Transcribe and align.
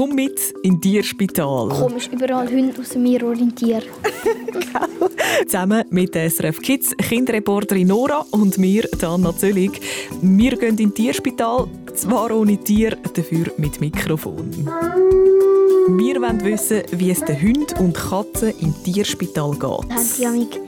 Komm 0.00 0.14
mit 0.14 0.54
in 0.62 0.80
Tierspital. 0.80 1.68
Komisch, 1.68 2.08
überall 2.10 2.48
Hunde 2.48 2.80
aus 2.80 2.94
mir 2.94 3.22
orientieren. 3.22 3.82
Zusammen 5.46 5.84
mit 5.90 6.14
der 6.14 6.30
SRF 6.30 6.58
Kids, 6.62 6.96
Kinderreporterin 6.96 7.88
Nora 7.88 8.24
und 8.30 8.56
mir, 8.56 8.88
Anna 9.02 9.36
Zöllig. 9.36 9.78
Wir 10.22 10.56
gehen 10.56 10.78
in 10.78 10.94
Tierspital, 10.94 11.66
zwar 11.94 12.30
ohne 12.30 12.56
Tier, 12.56 12.96
dafür 13.14 13.52
mit 13.58 13.78
Mikrofon. 13.82 14.50
Wir 14.54 16.22
wollen 16.22 16.44
wissen, 16.46 16.80
wie 16.92 17.10
es 17.10 17.20
den 17.20 17.38
Hunden 17.38 17.78
und 17.84 17.92
Katzen 17.92 18.54
im 18.58 18.74
Tierspital 18.82 19.50
geht. 19.50 19.62
Haben 19.62 20.08
die 20.18 20.26
amig 20.26 20.60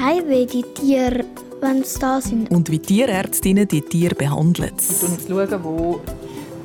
Heimweh, 0.00 0.46
die 0.46 0.64
Tiere, 0.74 1.26
wenn 1.60 1.84
sie 1.84 1.98
da 2.00 2.20
sind. 2.20 2.50
Und 2.50 2.68
wie 2.68 2.80
Tierärztinnen 2.80 3.68
die 3.68 3.82
Tiere 3.82 4.16
behandeln. 4.16 4.72
Wir 5.26 5.46
schauen, 5.48 5.62
wo 5.62 6.00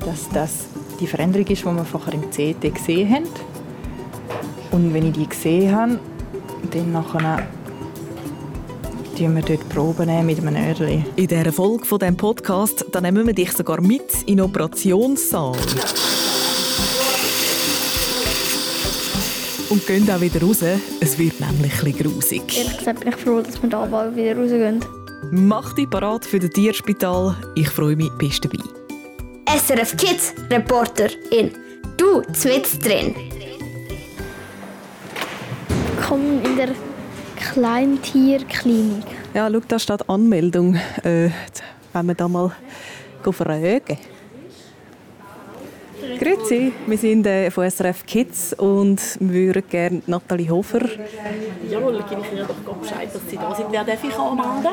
das, 0.03 0.27
das 0.33 0.74
die 0.99 1.07
Veränderung 1.07 1.47
ist, 1.47 1.61
die 1.61 1.65
wir 1.65 1.85
vorher 1.85 2.13
im 2.13 2.29
CT 2.29 2.73
gesehen 2.73 3.09
haben. 3.13 3.27
Und 4.71 4.93
wenn 4.93 5.07
ich 5.07 5.13
die 5.13 5.27
gesehen 5.27 5.75
habe, 5.75 5.99
dann 6.71 6.91
nachher 6.91 7.47
nehmen 9.19 9.35
wir 9.35 9.43
dort 9.43 9.69
Proben 9.69 10.25
mit 10.25 10.39
einem 10.39 10.55
Öhrchen. 10.55 11.05
In 11.15 11.27
dieser 11.27 11.51
Folge 11.51 11.85
von 11.85 11.99
diesem 11.99 12.17
Podcast 12.17 12.85
da 12.91 13.01
nehmen 13.01 13.25
wir 13.25 13.33
dich 13.33 13.51
sogar 13.51 13.81
mit 13.81 14.23
in 14.25 14.37
den 14.37 14.41
Operationssaal. 14.41 15.55
Und 19.69 19.87
gehen 19.87 20.09
auch 20.09 20.21
wieder 20.21 20.41
raus. 20.41 20.63
Es 21.01 21.17
wird 21.17 21.39
nämlich 21.39 21.73
ein 21.73 21.91
bisschen 21.91 22.11
grusig. 22.11 22.57
Ehrlich 22.57 22.77
gesagt 22.77 22.99
bin 23.01 23.09
ich 23.09 23.15
froh, 23.15 23.41
dass 23.41 23.61
wir 23.61 23.69
da 23.69 23.85
bald 23.85 24.15
wieder 24.15 24.37
rausgehen. 24.37 24.83
Mach 25.31 25.73
dich 25.73 25.89
parat 25.89 26.25
für 26.25 26.39
das 26.39 26.51
Tierspital. 26.51 27.35
Ich 27.55 27.69
freue 27.69 27.95
mich, 27.95 28.11
bist 28.17 28.45
dabei. 28.45 28.84
SRF 29.55 29.95
Kids 29.95 30.33
Reporter 30.49 31.07
in 31.31 31.49
Du 31.95 32.21
zwitzt 32.33 32.85
drin. 32.85 33.15
Kommen 36.05 36.43
in 36.43 36.57
der 36.57 36.69
Kleintierklinik. 37.37 39.05
Ja, 39.33 39.49
schau, 39.49 39.61
da 39.65 39.79
steht 39.79 40.09
Anmeldung. 40.09 40.75
Äh, 41.03 41.29
wenn 41.93 42.05
wir 42.05 42.15
da 42.15 42.27
mal 42.27 42.51
fragen. 43.23 43.97
Grüezi, 46.19 46.73
wir 46.85 46.97
sind 46.97 47.25
äh, 47.25 47.49
von 47.49 47.69
SRF 47.71 48.05
Kids 48.05 48.53
und 48.53 48.99
wir 49.21 49.47
würden 49.47 49.63
gerne 49.69 50.01
Nathalie 50.05 50.49
Hofer, 50.49 50.81
Jawohl, 51.69 52.03
gebe 52.09 52.21
ich 52.21 52.31
Ihnen 52.33 52.45
doch 52.45 52.75
Bescheid, 52.75 53.09
dass 53.13 53.21
Sie 53.29 53.37
da 53.37 53.55
sind. 53.55 53.67
Wer 53.71 53.85
darf 53.85 54.03
ich 54.03 54.13
anmelden? 54.13 54.71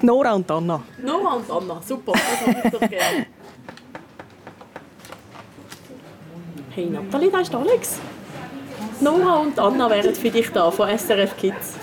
Nora 0.00 0.32
und 0.32 0.50
Anna. 0.50 0.82
Nora 1.04 1.34
und 1.34 1.50
Anna, 1.50 1.82
super, 1.86 2.12
das 2.12 2.46
habe 2.46 2.62
ich 2.64 2.70
doch 2.70 2.80
gerne. 2.80 3.26
Hey 6.74 6.86
Nathalie, 6.86 7.30
da 7.30 7.38
ist 7.38 7.54
Alex. 7.54 8.00
Nora 9.00 9.36
und 9.36 9.56
Anna 9.60 9.88
wären 9.88 10.12
für 10.12 10.28
dich 10.28 10.50
da 10.50 10.72
von 10.72 10.88
SRF 10.88 11.36
Kids. 11.36 11.74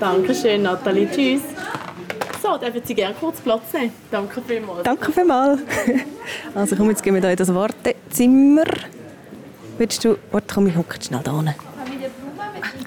Dankeschön, 0.00 0.62
Nathalie. 0.62 1.06
Tschüss. 1.10 1.42
So, 2.42 2.56
dürfen 2.56 2.80
Sie 2.82 2.94
gerne 2.94 3.14
kurz 3.20 3.42
Platz 3.42 3.74
nehmen. 3.74 3.92
Danke 4.10 4.40
vielmals. 4.40 4.82
Danke 4.84 5.12
vielmals. 5.12 5.60
Also 6.54 6.76
komm, 6.76 6.88
jetzt 6.88 7.02
gehen 7.02 7.14
wir 7.14 7.20
da 7.20 7.30
in 7.30 7.36
das 7.36 7.52
Wartezimmer. 7.52 8.64
Willst 9.76 10.02
du... 10.04 10.16
Warte, 10.30 10.54
komm, 10.54 10.68
ich 10.68 10.76
hocke 10.76 11.02
schnell 11.02 11.20
da 11.22 11.36
hin. 11.36 11.54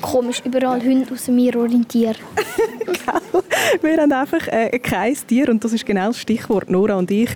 Komisch, 0.02 0.42
überall 0.46 0.82
Hunde 0.82 1.14
aus 1.14 1.28
mir 1.28 1.56
orientieren. 1.58 2.16
Wir 3.82 3.98
haben 3.98 4.12
einfach 4.12 4.48
äh, 4.48 4.78
kein 4.80 5.16
Tier 5.28 5.50
und 5.50 5.64
das 5.64 5.74
ist 5.74 5.86
genau 5.86 6.08
das 6.08 6.20
Stichwort. 6.20 6.70
Nora 6.70 6.96
und 6.96 7.12
ich, 7.12 7.30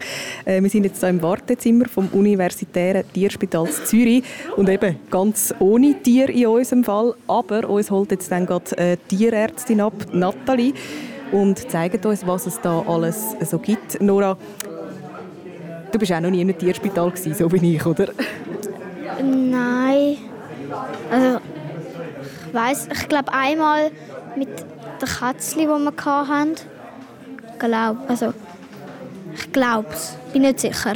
äh, 0.45 0.61
wir 0.61 0.69
sind 0.69 0.83
jetzt 0.83 1.00
hier 1.00 1.09
im 1.09 1.22
Wartezimmer 1.22 1.86
vom 1.88 2.08
Universitären 2.09 3.03
Tierspital 3.14 3.67
Zürich 3.69 4.23
und 4.56 4.69
eben 4.69 4.97
ganz 5.09 5.53
ohne 5.59 6.02
Tier 6.02 6.30
in 6.30 6.47
unserem 6.47 6.83
Fall. 6.83 7.16
Aber 7.28 7.69
uns 7.69 7.91
holt 7.91 8.11
jetzt 8.11 8.31
dann 8.31 8.45
gerade 8.45 8.78
äh, 8.78 8.97
Tierärztin 9.08 9.81
ab, 9.81 9.94
Nathalie, 10.11 10.73
und 11.31 11.69
zeigt 11.69 12.06
uns, 12.06 12.25
was 12.25 12.47
es 12.47 12.59
da 12.62 12.84
alles 12.88 13.35
so 13.41 13.59
gibt. 13.59 14.02
Nora, 14.02 14.38
du 15.91 16.00
bist 16.00 16.12
auch 16.12 16.19
noch 16.19 16.29
nie 16.29 16.41
in 16.41 16.50
einem 16.50 16.57
Tierspital 16.57 17.12
gewesen, 17.12 17.34
so 17.34 17.52
wie 17.52 17.75
ich, 17.75 17.85
oder? 17.85 18.09
Nein. 19.23 20.18
Also, 21.12 21.40
ich 22.47 22.53
weiss, 22.53 22.88
ich 22.91 23.07
glaube 23.07 23.31
einmal 23.31 23.91
mit 24.35 24.50
der 25.01 25.07
Kätzchen, 25.07 25.61
die 25.61 25.67
wir 25.67 26.05
hatten. 26.05 26.55
Glaub, 27.57 28.09
also, 28.09 28.33
ich 29.35 29.51
glaube 29.51 29.89
es. 29.91 30.15
Bin 30.33 30.43
nicht 30.43 30.59
sicher. 30.59 30.95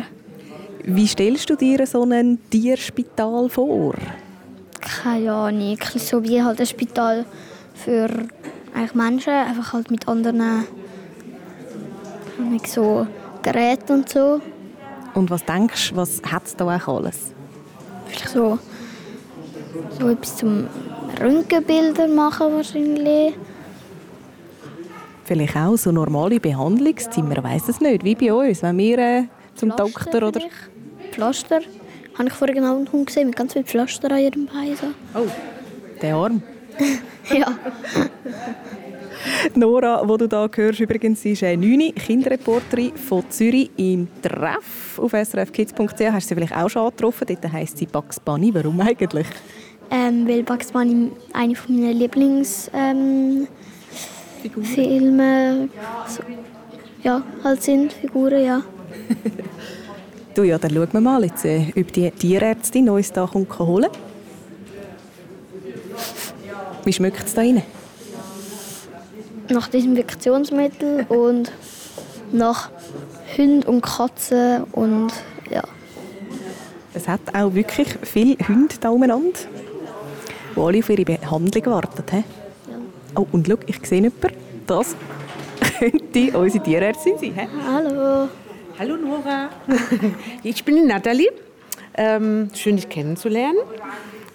Wie 0.83 1.07
stellst 1.07 1.49
du 1.49 1.55
dir 1.55 1.85
so 1.87 2.03
ein 2.03 2.39
Tierspital 2.49 3.49
vor? 3.49 3.95
Keine 4.79 5.31
Ahnung. 5.31 5.77
So 5.95 6.23
wie 6.23 6.41
halt 6.43 6.59
ein 6.59 6.65
Spital 6.65 7.25
für 7.73 8.09
eigentlich 8.73 8.95
Menschen, 8.95 9.33
einfach 9.33 9.73
halt 9.73 9.91
mit 9.91 10.07
anderen 10.07 10.65
so 12.65 13.07
Geräten 13.41 13.93
und 13.93 14.09
so. 14.09 14.41
Und 15.13 15.29
was 15.29 15.45
denkst 15.45 15.91
du, 15.91 15.95
was 15.95 16.21
hat 16.23 16.45
es 16.45 16.55
da 16.55 16.67
eigentlich 16.67 16.87
alles? 16.87 17.33
Vielleicht 18.07 18.29
so, 18.29 18.57
so 19.99 20.09
etwas 20.09 20.37
zum 20.37 20.67
Röntgenbilder 21.21 22.07
machen 22.07 22.53
wahrscheinlich. 22.53 23.35
Vielleicht 25.25 25.55
auch 25.55 25.77
so 25.77 25.91
normale 25.91 26.39
Behandlungszimmer, 26.39 27.37
ich 27.37 27.43
weiss 27.43 27.69
es 27.69 27.79
nicht, 27.79 28.03
wie 28.03 28.15
bei 28.15 28.33
uns, 28.33 28.61
wenn 28.61 28.77
wir 28.77 28.97
äh, 28.97 29.23
zum 29.55 29.71
Pflaster 29.71 29.85
Doktor 29.85 30.27
oder... 30.27 30.39
vielleicht. 30.39 31.13
Pflaster. 31.13 31.61
Habe 32.17 32.27
ich 32.27 32.33
vorhin 32.33 32.55
genau 32.55 32.75
einen 32.75 32.91
Hund 32.91 33.07
gesehen 33.07 33.27
mit 33.27 33.35
ganz 33.35 33.53
vielen 33.53 33.65
Pflaster 33.65 34.11
an 34.11 34.19
ihrem 34.19 34.45
Bein. 34.45 34.75
So. 34.75 34.87
Oh, 35.19 35.27
der 36.01 36.15
Arm. 36.15 36.41
Ja. 37.33 37.47
Nora, 39.55 40.05
wo 40.05 40.17
du 40.17 40.27
da 40.27 40.49
hörst, 40.53 40.81
übrigens, 40.81 41.23
ist 41.23 41.43
eine 41.43 41.65
neune 41.65 41.93
Kinderreporterin 41.93 42.97
von 42.97 43.23
Zürich 43.29 43.71
im 43.77 44.09
Treff 44.21 44.99
auf 44.99 45.13
srfkids.ch. 45.13 45.77
Hast 45.77 46.25
du 46.25 46.29
sie 46.29 46.35
vielleicht 46.35 46.55
auch 46.55 46.69
schon 46.69 46.83
angetroffen? 46.83 47.27
Dort 47.27 47.53
heisst 47.53 47.77
sie 47.77 47.85
Bugs 47.85 48.19
Bunny. 48.19 48.53
Warum 48.53 48.81
eigentlich? 48.81 49.27
Ähm, 49.89 50.27
weil 50.27 50.43
Bugs 50.43 50.71
Bunny 50.71 51.11
eine 51.31 51.55
von 51.55 51.79
meinen 51.79 51.97
Lieblings 51.97 52.69
ähm, 52.73 53.47
Filme 54.49 55.69
so, 56.07 56.23
ja, 57.03 57.21
halt 57.43 57.63
sind, 57.63 57.93
Figuren, 57.93 58.43
ja. 58.43 58.63
Du, 60.35 60.43
ja, 60.43 60.57
dann 60.57 60.71
schauen 60.73 60.87
wir 60.91 61.01
mal, 61.01 61.23
jetzt, 61.23 61.45
äh, 61.45 61.71
ob 61.77 61.93
die 61.93 62.09
Tierärztin 62.09 62.89
uns 62.89 63.11
da 63.11 63.27
kommt 63.27 63.59
holen 63.59 63.89
Wie 66.83 66.93
schmeckt 66.93 67.27
es 67.27 67.33
da 67.33 67.41
rein? 67.41 67.61
Nach 69.49 69.67
Desinfektionsmittel 69.67 71.05
und 71.09 71.51
nach 72.31 72.71
Hunden 73.37 73.63
und 73.63 73.81
Katzen 73.81 74.63
und 74.71 75.11
ja. 75.51 75.61
Es 76.95 77.07
hat 77.07 77.21
auch 77.33 77.53
wirklich 77.53 77.89
viele 78.01 78.37
Hunde 78.47 78.75
da 78.79 78.89
umeinander, 78.89 79.39
die 80.55 80.59
alle 80.59 80.79
auf 80.79 80.89
ihre 80.89 81.05
Behandlung 81.05 81.65
warten. 81.65 82.03
He? 82.09 82.23
Oh, 83.15 83.27
und 83.31 83.47
schau, 83.47 83.57
ich 83.67 83.85
sehe 83.85 84.01
jemanden. 84.01 84.37
Das 84.65 84.95
könnte 85.77 86.37
unsere 86.37 86.63
Tierärztin 86.63 87.17
sein. 87.17 87.33
He? 87.35 87.47
Hallo. 87.67 88.27
Hallo 88.79 88.97
Nora, 88.97 89.49
ich 90.43 90.63
bin 90.65 90.77
die 90.77 90.81
Nathalie. 90.81 91.29
Ähm, 91.95 92.49
schön, 92.55 92.75
dich 92.75 92.89
kennenzulernen. 92.89 93.59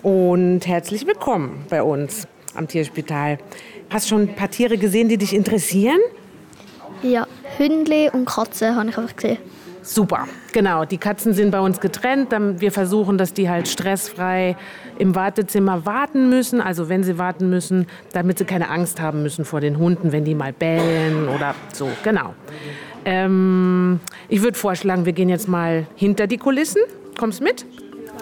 Und 0.02 0.60
herzlich 0.64 1.04
willkommen 1.08 1.66
bei 1.68 1.82
uns 1.82 2.28
am 2.54 2.68
Tierspital. 2.68 3.38
Hast 3.90 4.06
du 4.06 4.10
schon 4.10 4.28
ein 4.28 4.36
paar 4.36 4.48
Tiere 4.48 4.78
gesehen, 4.78 5.08
die 5.08 5.18
dich 5.18 5.34
interessieren? 5.34 5.98
Ja, 7.02 7.26
Hündli 7.56 8.10
und 8.12 8.26
Katzen 8.26 8.76
habe 8.76 8.90
ich 8.90 8.96
einfach 8.96 9.16
gesehen. 9.16 9.38
Super, 9.88 10.28
genau. 10.52 10.84
Die 10.84 10.98
Katzen 10.98 11.32
sind 11.32 11.50
bei 11.50 11.60
uns 11.60 11.80
getrennt. 11.80 12.28
Wir 12.60 12.70
versuchen, 12.70 13.16
dass 13.16 13.32
die 13.32 13.48
halt 13.48 13.68
stressfrei 13.68 14.54
im 14.98 15.14
Wartezimmer 15.14 15.86
warten 15.86 16.28
müssen. 16.28 16.60
Also 16.60 16.90
wenn 16.90 17.02
sie 17.02 17.16
warten 17.16 17.48
müssen, 17.48 17.86
damit 18.12 18.36
sie 18.36 18.44
keine 18.44 18.68
Angst 18.68 19.00
haben 19.00 19.22
müssen 19.22 19.46
vor 19.46 19.62
den 19.62 19.78
Hunden, 19.78 20.12
wenn 20.12 20.26
die 20.26 20.34
mal 20.34 20.52
bellen 20.52 21.28
oder 21.34 21.54
so. 21.72 21.88
Genau. 22.04 22.34
Ähm, 23.06 24.00
ich 24.28 24.42
würde 24.42 24.58
vorschlagen, 24.58 25.06
wir 25.06 25.14
gehen 25.14 25.30
jetzt 25.30 25.48
mal 25.48 25.86
hinter 25.96 26.26
die 26.26 26.36
Kulissen. 26.36 26.82
Kommst 27.18 27.40
mit? 27.40 27.64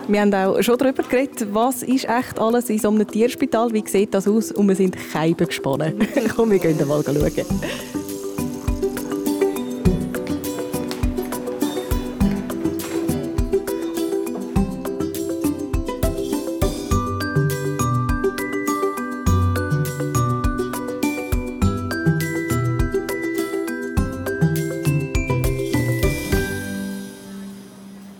Wir 0.06 0.20
haben 0.20 0.32
auch 0.32 0.62
schon 0.62 0.78
darüber 0.78 1.02
geredet, 1.02 1.48
was 1.50 1.82
ist 1.82 2.08
echt 2.08 2.38
alles 2.38 2.70
in 2.70 2.78
so 2.78 2.90
einem 2.90 3.08
Tierspital, 3.08 3.72
wie 3.72 3.82
sieht 3.84 4.14
das 4.14 4.28
aus 4.28 4.52
und 4.52 4.68
wir 4.68 4.76
sind 4.76 4.96
Scheiben 5.12 5.48
gespannt. 5.48 5.94
Komm, 6.36 6.52
wir 6.52 6.60
gehen 6.60 6.78
mal 6.86 7.02
schauen. 7.02 8.04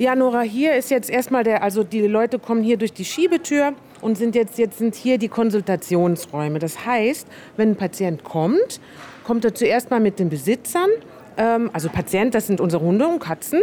Ja, 0.07 0.15
Nora, 0.15 0.43
hier 0.43 0.77
ist 0.77 0.93
jetzt 0.93 1.11
erstmal 1.11 1.43
der, 1.43 1.65
also 1.65 1.83
die 1.83 2.03
Leute 2.03 2.39
kommen 2.39 2.63
hier 2.63 2.77
durch 2.77 2.93
die 2.93 3.05
Schiebetür 3.05 3.73
und 4.01 4.17
sind 4.17 4.37
jetzt, 4.37 4.57
jetzt 4.57 4.79
sind 4.79 4.95
hier 4.95 5.19
die 5.19 5.27
Konsultationsräume. 5.27 6.61
Das 6.61 6.87
heißt, 6.87 7.27
wenn 7.57 7.71
ein 7.71 7.77
Patient 7.77 8.23
kommt, 8.23 8.81
kommt 9.25 9.45
er 9.45 9.53
zuerst 9.53 9.91
mal 9.91 9.99
mit 9.99 10.21
den 10.21 10.29
Besitzern, 10.29 10.89
ähm, 11.37 11.71
also 11.73 11.89
Patient, 11.89 12.37
das 12.37 12.47
sind 12.47 12.61
unsere 12.61 12.85
Hunde 12.85 13.09
und 13.09 13.19
Katzen, 13.19 13.63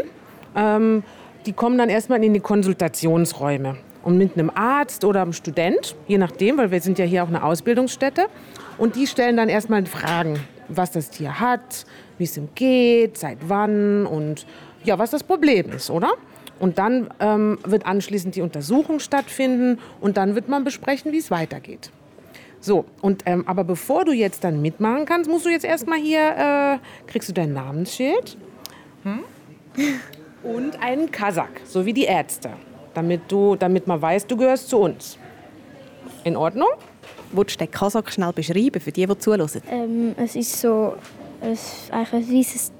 ähm, 0.53 1.03
die 1.45 1.53
kommen 1.53 1.77
dann 1.77 1.87
erstmal 1.87 2.21
in 2.21 2.33
die 2.33 2.41
Konsultationsräume. 2.41 3.77
Und 4.03 4.17
mit 4.17 4.37
einem 4.37 4.51
Arzt 4.53 5.05
oder 5.05 5.21
einem 5.21 5.31
Student, 5.31 5.95
je 6.09 6.17
nachdem, 6.17 6.57
weil 6.57 6.71
wir 6.71 6.81
sind 6.81 6.99
ja 6.99 7.05
hier 7.05 7.23
auch 7.23 7.29
eine 7.29 7.41
Ausbildungsstätte. 7.41 8.25
Und 8.77 8.97
die 8.97 9.07
stellen 9.07 9.37
dann 9.37 9.47
erstmal 9.47 9.85
Fragen, 9.85 10.41
was 10.67 10.91
das 10.91 11.09
Tier 11.09 11.39
hat, 11.39 11.85
wie 12.17 12.25
es 12.25 12.35
ihm 12.35 12.49
geht, 12.53 13.17
seit 13.17 13.37
wann 13.47 14.05
und 14.05 14.45
ja, 14.83 14.99
was 14.99 15.11
das 15.11 15.23
Problem 15.23 15.71
ist, 15.71 15.89
oder? 15.89 16.11
Und 16.59 16.77
dann 16.77 17.09
ähm, 17.19 17.57
wird 17.65 17.85
anschließend 17.85 18.35
die 18.35 18.41
Untersuchung 18.41 18.99
stattfinden 18.99 19.79
und 19.99 20.17
dann 20.17 20.35
wird 20.35 20.47
man 20.47 20.63
besprechen, 20.63 21.11
wie 21.11 21.17
es 21.17 21.31
weitergeht. 21.31 21.91
So, 22.63 22.85
und, 23.01 23.23
ähm, 23.25 23.45
aber 23.45 23.65
bevor 23.65 24.05
du 24.05 24.13
jetzt 24.13 24.45
dann 24.45 24.61
mitmachen 24.61 25.05
kannst, 25.05 25.29
musst 25.29 25.45
du 25.45 25.49
jetzt 25.49 25.65
erstmal 25.65 25.99
hier, 25.99 26.79
äh, 26.79 27.09
kriegst 27.11 27.27
du 27.27 27.33
dein 27.33 27.51
Namensschild 27.51 28.37
hm? 29.03 29.19
und 30.43 30.81
einen 30.81 31.11
Kasach, 31.11 31.49
so 31.65 31.85
wie 31.85 31.91
die 31.91 32.05
Ärzte, 32.05 32.51
damit, 32.93 33.23
du, 33.27 33.57
damit 33.57 33.85
man 33.85 34.01
weiß, 34.01 34.27
du 34.27 34.37
gehörst 34.37 34.69
zu 34.69 34.77
uns. 34.77 35.17
In 36.23 36.37
Ordnung? 36.37 36.69
Würdest 37.33 37.59
du 37.59 37.65
den 37.65 37.71
Kasach 37.71 38.09
schnell 38.09 38.31
beschreiben, 38.31 38.79
für 38.79 38.93
die, 38.93 39.07
die 39.07 39.17
zuhören? 39.17 39.49
Ähm, 39.69 40.15
es 40.15 40.37
ist 40.37 40.61
so 40.61 40.93
ein, 41.41 41.57
eigentlich 41.91 42.13
ein 42.13 42.37
weißes 42.37 42.71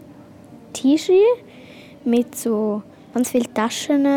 T-Shirt 0.72 1.18
mit 2.06 2.36
so 2.38 2.84
ganz 3.14 3.30
vielen 3.30 3.54
Taschen 3.54 4.08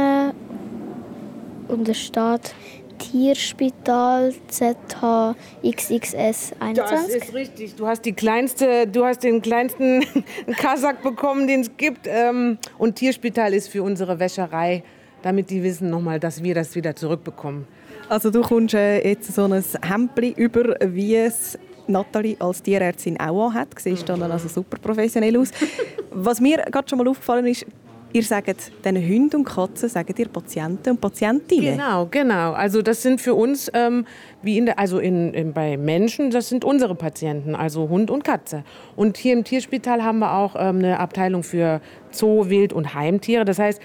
und 1.68 1.88
es 1.88 1.98
steht 1.98 2.54
Tierspital 2.98 4.32
ZH 4.48 5.34
XXS 5.62 6.52
21. 6.58 6.76
Das 6.78 7.08
ist 7.08 7.34
richtig. 7.34 7.74
Du 7.76 7.86
hast 7.86 8.04
die 8.04 8.14
kleinste, 8.14 8.86
du 8.86 9.04
hast 9.04 9.22
den 9.22 9.42
kleinsten 9.42 10.04
Kasach 10.56 10.96
bekommen, 11.02 11.46
den 11.46 11.60
es 11.60 11.76
gibt. 11.76 12.06
Ähm, 12.06 12.58
und 12.78 12.96
Tierspital 12.96 13.52
ist 13.52 13.68
für 13.68 13.82
unsere 13.82 14.18
Wäscherei, 14.18 14.82
damit 15.22 15.50
die 15.50 15.62
wissen 15.62 15.90
nochmal, 15.90 16.18
dass 16.18 16.42
wir 16.42 16.54
das 16.54 16.74
wieder 16.74 16.96
zurückbekommen. 16.96 17.66
Also 18.08 18.30
du 18.30 18.40
kommst 18.40 18.74
äh, 18.74 19.06
jetzt 19.06 19.34
so 19.34 19.44
ein 19.44 19.62
Hemdli 19.82 20.32
über, 20.36 20.74
wie 20.80 21.16
es 21.16 21.58
Nathalie 21.88 22.36
als 22.38 22.62
Tierärztin 22.62 23.18
auch 23.20 23.52
hat. 23.52 23.68
Siehst 23.78 24.08
dann 24.08 24.22
also 24.22 24.48
super 24.48 24.78
professionell 24.78 25.36
aus. 25.36 25.50
Was 26.10 26.40
mir 26.40 26.58
gerade 26.58 26.88
schon 26.88 26.98
mal 26.98 27.08
aufgefallen 27.08 27.46
ist, 27.46 27.66
Ihr 28.12 28.22
sagt 28.22 28.72
den 28.84 28.96
Hunden 28.96 29.36
und 29.36 29.44
Katzen, 29.44 29.88
sagt 29.88 30.18
ihr 30.18 30.28
Patienten 30.28 30.90
und 30.90 31.00
Patientinnen? 31.00 31.76
Genau, 31.76 32.06
genau. 32.06 32.52
Also 32.52 32.80
das 32.80 33.02
sind 33.02 33.20
für 33.20 33.34
uns, 33.34 33.70
ähm, 33.74 34.06
wie 34.42 34.56
in 34.56 34.66
der, 34.66 34.78
also 34.78 34.98
in, 34.98 35.34
in, 35.34 35.52
bei 35.52 35.76
Menschen, 35.76 36.30
das 36.30 36.48
sind 36.48 36.64
unsere 36.64 36.94
Patienten, 36.94 37.54
also 37.54 37.88
Hund 37.88 38.10
und 38.10 38.24
Katze. 38.24 38.64
Und 38.94 39.16
hier 39.16 39.32
im 39.32 39.44
Tierspital 39.44 40.02
haben 40.02 40.20
wir 40.20 40.32
auch 40.32 40.56
ähm, 40.56 40.78
eine 40.78 40.98
Abteilung 40.98 41.42
für 41.42 41.80
Zoo, 42.10 42.48
Wild 42.48 42.72
und 42.72 42.94
Heimtiere. 42.94 43.44
Das 43.44 43.58
heißt, 43.58 43.80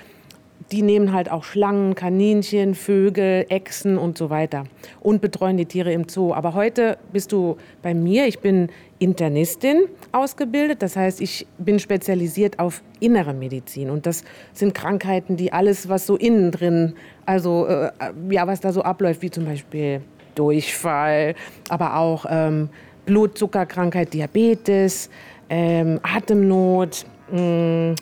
die 0.71 0.81
nehmen 0.81 1.11
halt 1.11 1.29
auch 1.29 1.43
Schlangen, 1.43 1.95
Kaninchen, 1.95 2.75
Vögel, 2.75 3.45
Echsen 3.49 3.97
und 3.97 4.17
so 4.17 4.29
weiter 4.29 4.63
und 5.01 5.21
betreuen 5.21 5.57
die 5.57 5.65
Tiere 5.65 5.91
im 5.91 6.07
Zoo. 6.07 6.33
Aber 6.33 6.53
heute 6.53 6.97
bist 7.11 7.31
du 7.31 7.57
bei 7.81 7.93
mir. 7.93 8.27
Ich 8.27 8.39
bin 8.39 8.69
Internistin 8.99 9.85
ausgebildet. 10.11 10.81
Das 10.81 10.95
heißt, 10.95 11.19
ich 11.21 11.45
bin 11.57 11.79
spezialisiert 11.79 12.59
auf 12.59 12.81
innere 12.99 13.33
Medizin. 13.33 13.89
Und 13.89 14.05
das 14.05 14.23
sind 14.53 14.73
Krankheiten, 14.73 15.35
die 15.35 15.51
alles, 15.51 15.89
was 15.89 16.05
so 16.05 16.15
innen 16.15 16.51
drin, 16.51 16.93
also 17.25 17.65
äh, 17.67 17.91
ja, 18.29 18.47
was 18.47 18.61
da 18.61 18.71
so 18.71 18.81
abläuft, 18.81 19.21
wie 19.21 19.31
zum 19.31 19.45
Beispiel 19.45 20.01
Durchfall, 20.35 21.35
aber 21.67 21.97
auch 21.97 22.25
ähm, 22.29 22.69
Blutzuckerkrankheit, 23.05 24.13
Diabetes, 24.13 25.09
ähm, 25.49 25.99
Atemnot. 26.03 27.05
Mh, 27.31 27.41
mm, 27.41 27.95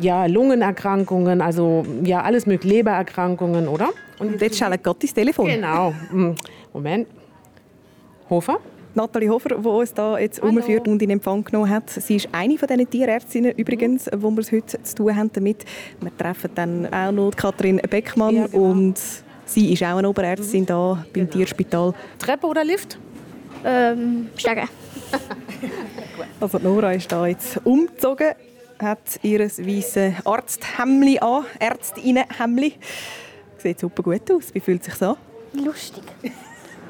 ja, 0.00 0.26
Lungenerkrankungen, 0.26 1.40
also 1.40 1.84
ja, 2.02 2.22
alles 2.22 2.46
mit 2.46 2.64
Lebererkrankungen, 2.64 3.68
oder? 3.68 3.90
Und 4.18 4.40
jetzt 4.40 4.58
schaltet 4.58 4.82
Gott 4.82 5.02
ins 5.02 5.14
Telefon. 5.14 5.46
Genau. 5.46 5.92
Hm. 6.10 6.34
Moment. 6.72 7.08
Hofer? 8.28 8.58
Nathalie 8.94 9.28
Hofer, 9.28 9.50
die 9.50 9.68
uns 9.68 9.94
da 9.94 10.18
jetzt 10.18 10.42
Hallo. 10.42 10.56
umführt 10.56 10.88
und 10.88 11.00
in 11.02 11.10
Empfang 11.10 11.44
genommen 11.44 11.70
hat. 11.70 11.88
Sie 11.88 12.16
ist 12.16 12.28
eine 12.32 12.58
von 12.58 12.66
diesen 12.66 12.90
Tierärztinnen 12.90 13.52
übrigens, 13.52 14.08
wo 14.16 14.30
wir 14.30 14.40
es 14.40 14.50
heute 14.50 14.82
zu 14.82 14.94
tun 14.94 15.16
haben 15.16 15.30
damit. 15.32 15.64
Wir 16.00 16.16
treffen 16.16 16.50
dann 16.54 16.92
auch 16.92 17.12
noch 17.12 17.30
Katrin 17.36 17.80
Beckmann 17.88 18.34
ja, 18.34 18.46
genau. 18.46 18.70
und 18.70 18.98
sie 19.44 19.72
ist 19.72 19.82
auch 19.84 19.98
eine 19.98 20.08
Oberärztin 20.08 20.66
da 20.66 21.04
beim 21.12 21.12
genau. 21.12 21.30
Tierspital. 21.30 21.94
Treppe 22.18 22.46
oder 22.46 22.64
Lift? 22.64 22.98
Ähm, 23.64 24.28
Steigen. 24.36 24.68
also 26.40 26.58
Nora 26.58 26.92
ist 26.92 27.10
da 27.10 27.26
jetzt 27.26 27.60
umgezogen 27.64 28.28
hat 28.78 29.20
ihr 29.22 29.40
weißes 29.40 30.26
Arzthemli 30.26 31.18
an, 31.18 31.44
Ärztinnenhemli. 31.58 32.74
Sieht 33.58 33.80
super 33.80 34.02
gut 34.02 34.30
aus. 34.30 34.54
Wie 34.54 34.60
fühlt 34.60 34.84
sich 34.84 35.00
an? 35.02 35.16
Lustig. 35.52 36.04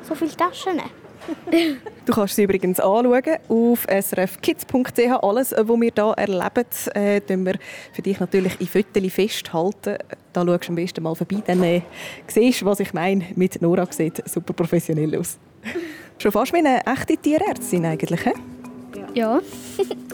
So 0.06 0.14
viele 0.14 0.36
Taschen. 0.36 0.80
du 2.06 2.12
kannst 2.12 2.36
sie 2.36 2.44
übrigens 2.44 2.80
anschauen 2.80 3.36
auf 3.48 3.86
srfkids.ch. 3.88 5.22
Alles, 5.22 5.52
was 5.52 5.68
wir 5.68 5.92
hier 5.94 6.14
erleben, 6.16 6.66
äh, 6.94 7.20
wir 7.26 7.58
für 7.92 8.02
dich 8.02 8.20
natürlich 8.20 8.60
in 8.60 8.66
Fotos 8.66 9.12
festhalten. 9.12 9.98
Da 10.32 10.44
schaust 10.44 10.64
du 10.64 10.68
am 10.68 10.74
besten 10.76 11.02
mal 11.02 11.14
vorbei, 11.14 11.42
dann 11.46 11.62
äh, 11.62 11.82
siehst 12.26 12.62
du, 12.62 12.66
was 12.66 12.80
ich 12.80 12.92
meine 12.94 13.26
mit 13.34 13.60
Nora. 13.60 13.86
Sieht 13.90 14.22
super 14.28 14.52
professionell 14.52 15.18
aus. 15.18 15.38
Schon 16.18 16.32
fast 16.32 16.52
wie 16.52 16.58
eine 16.58 16.84
echte 16.86 17.16
Tierärztin 17.16 17.84
eigentlich. 17.84 18.24
He? 18.24 18.32
Ja. 19.14 19.40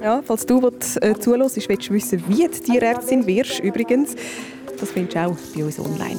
ja, 0.00 0.22
falls 0.24 0.46
du 0.46 0.60
äh, 1.00 1.14
zuhörst, 1.14 1.68
willst 1.68 1.88
du 1.88 1.94
wissen, 1.94 2.24
wie 2.28 2.46
du 2.46 2.50
Tierärztin 2.50 3.26
wirst, 3.26 3.60
übrigens, 3.60 4.16
das 4.78 4.90
findest 4.90 5.16
du 5.16 5.20
auch 5.20 5.36
bei 5.54 5.64
uns 5.64 5.78
online. 5.78 6.18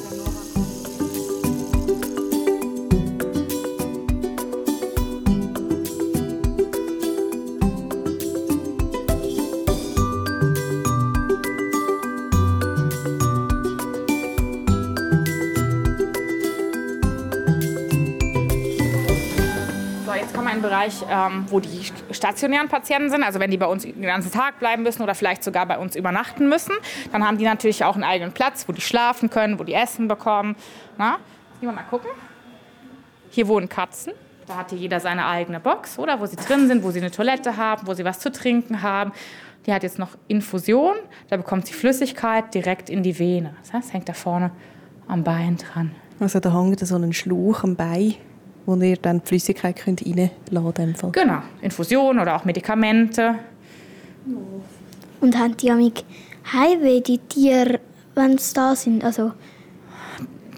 Bereich, 20.66 21.04
ähm, 21.08 21.44
wo 21.48 21.60
die 21.60 21.80
stationären 22.10 22.68
Patienten 22.68 23.10
sind, 23.10 23.22
also 23.22 23.38
wenn 23.40 23.50
die 23.50 23.56
bei 23.56 23.66
uns 23.66 23.82
den 23.84 24.02
ganzen 24.02 24.32
Tag 24.32 24.58
bleiben 24.58 24.82
müssen 24.82 25.02
oder 25.02 25.14
vielleicht 25.14 25.44
sogar 25.44 25.66
bei 25.66 25.78
uns 25.78 25.96
übernachten 25.96 26.48
müssen, 26.48 26.72
dann 27.12 27.26
haben 27.26 27.38
die 27.38 27.44
natürlich 27.44 27.84
auch 27.84 27.94
einen 27.94 28.04
eigenen 28.04 28.32
Platz, 28.32 28.68
wo 28.68 28.72
die 28.72 28.80
schlafen 28.80 29.30
können, 29.30 29.58
wo 29.58 29.64
die 29.64 29.74
Essen 29.74 30.08
bekommen. 30.08 30.56
Na? 30.98 31.18
Hier 31.60 31.70
mal 31.70 31.82
gucken. 31.82 32.10
Hier 33.30 33.48
wohnen 33.48 33.68
Katzen. 33.68 34.12
Da 34.46 34.56
hat 34.56 34.70
hier 34.70 34.78
jeder 34.78 35.00
seine 35.00 35.26
eigene 35.26 35.60
Box, 35.60 35.98
oder? 35.98 36.20
Wo 36.20 36.26
sie 36.26 36.36
drin 36.36 36.68
sind, 36.68 36.82
wo 36.82 36.90
sie 36.90 37.00
eine 37.00 37.10
Toilette 37.10 37.56
haben, 37.56 37.86
wo 37.86 37.94
sie 37.94 38.04
was 38.04 38.20
zu 38.20 38.30
trinken 38.30 38.82
haben. 38.82 39.12
Die 39.66 39.72
hat 39.72 39.82
jetzt 39.82 39.98
noch 39.98 40.10
Infusion, 40.28 40.94
da 41.28 41.36
bekommt 41.36 41.66
sie 41.66 41.72
Flüssigkeit 41.72 42.54
direkt 42.54 42.88
in 42.88 43.02
die 43.02 43.18
Vene. 43.18 43.56
Das 43.72 43.92
hängt 43.92 44.08
da 44.08 44.12
vorne 44.12 44.52
am 45.08 45.24
Bein 45.24 45.56
dran. 45.56 45.92
Also 46.20 46.38
da 46.38 46.52
hängt 46.52 46.78
so 46.80 46.96
ein 46.96 47.12
Schlauch 47.12 47.64
am 47.64 47.74
Bein 47.74 48.14
wo 48.66 48.74
ihr 48.76 48.96
dann 48.96 49.20
die 49.20 49.26
Flüssigkeit 49.26 49.76
könnt 49.76 50.04
reinladen 50.04 50.94
könnt. 50.94 51.12
Genau, 51.12 51.38
Infusion 51.62 52.18
oder 52.18 52.36
auch 52.36 52.44
Medikamente. 52.44 53.36
Und 55.20 55.38
haben 55.38 55.56
die 55.56 55.70
amig 55.70 56.04
Heimweh, 56.52 57.00
die 57.00 57.18
Tiere, 57.18 57.80
wenn 58.14 58.38
sie 58.38 58.54
da 58.54 58.74
sind? 58.76 59.04
Also 59.04 59.32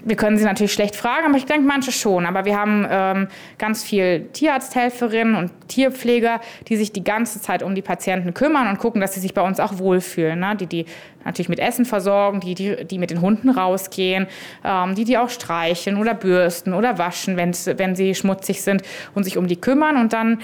wir 0.05 0.17
können 0.17 0.39
sie 0.39 0.45
natürlich 0.45 0.73
schlecht 0.73 0.97
fragen, 0.97 1.27
aber 1.27 1.37
ich 1.37 1.47
denke 1.47 1.67
manche 1.67 1.93
schon. 1.93 2.27
Aber 2.27 2.45
wir 2.45 2.59
haben 2.59 2.87
ähm, 2.91 3.29
ganz 3.59 3.85
viel 3.85 4.29
Tierarzthelferinnen 4.33 5.35
und 5.35 5.51
Tierpfleger, 5.69 6.41
die 6.69 6.77
sich 6.77 6.93
die 6.93 7.05
ganze 7.05 7.41
Zeit 7.41 7.63
um 7.63 7.75
die 7.75 7.83
Patienten 7.83 8.35
kümmern 8.35 8.69
und 8.69 8.79
gucken, 8.79 9.01
dass 9.01 9.15
sie 9.15 9.21
sich 9.21 9.35
bei 9.35 9.43
uns 9.43 9.61
auch 9.61 9.79
wohlfühlen. 9.79 10.41
Ne? 10.41 10.57
Die 10.57 10.67
die 10.67 10.87
natürlich 11.25 11.49
mit 11.49 11.59
Essen 11.59 11.85
versorgen, 11.85 12.41
die 12.41 12.55
die, 12.55 12.85
die 12.85 12.99
mit 12.99 13.11
den 13.11 13.21
Hunden 13.21 13.51
rausgehen, 13.51 14.27
ähm, 14.65 14.95
die 14.95 15.05
die 15.05 15.19
auch 15.19 15.31
streicheln 15.31 15.99
oder 15.99 16.15
bürsten 16.15 16.73
oder 16.73 16.99
waschen, 16.99 17.37
wenn 17.37 17.95
sie 17.95 18.15
schmutzig 18.15 18.63
sind 18.63 18.83
und 19.15 19.25
sich 19.25 19.37
um 19.37 19.47
die 19.47 19.61
kümmern 19.61 19.97
und 19.97 20.13
dann 20.13 20.39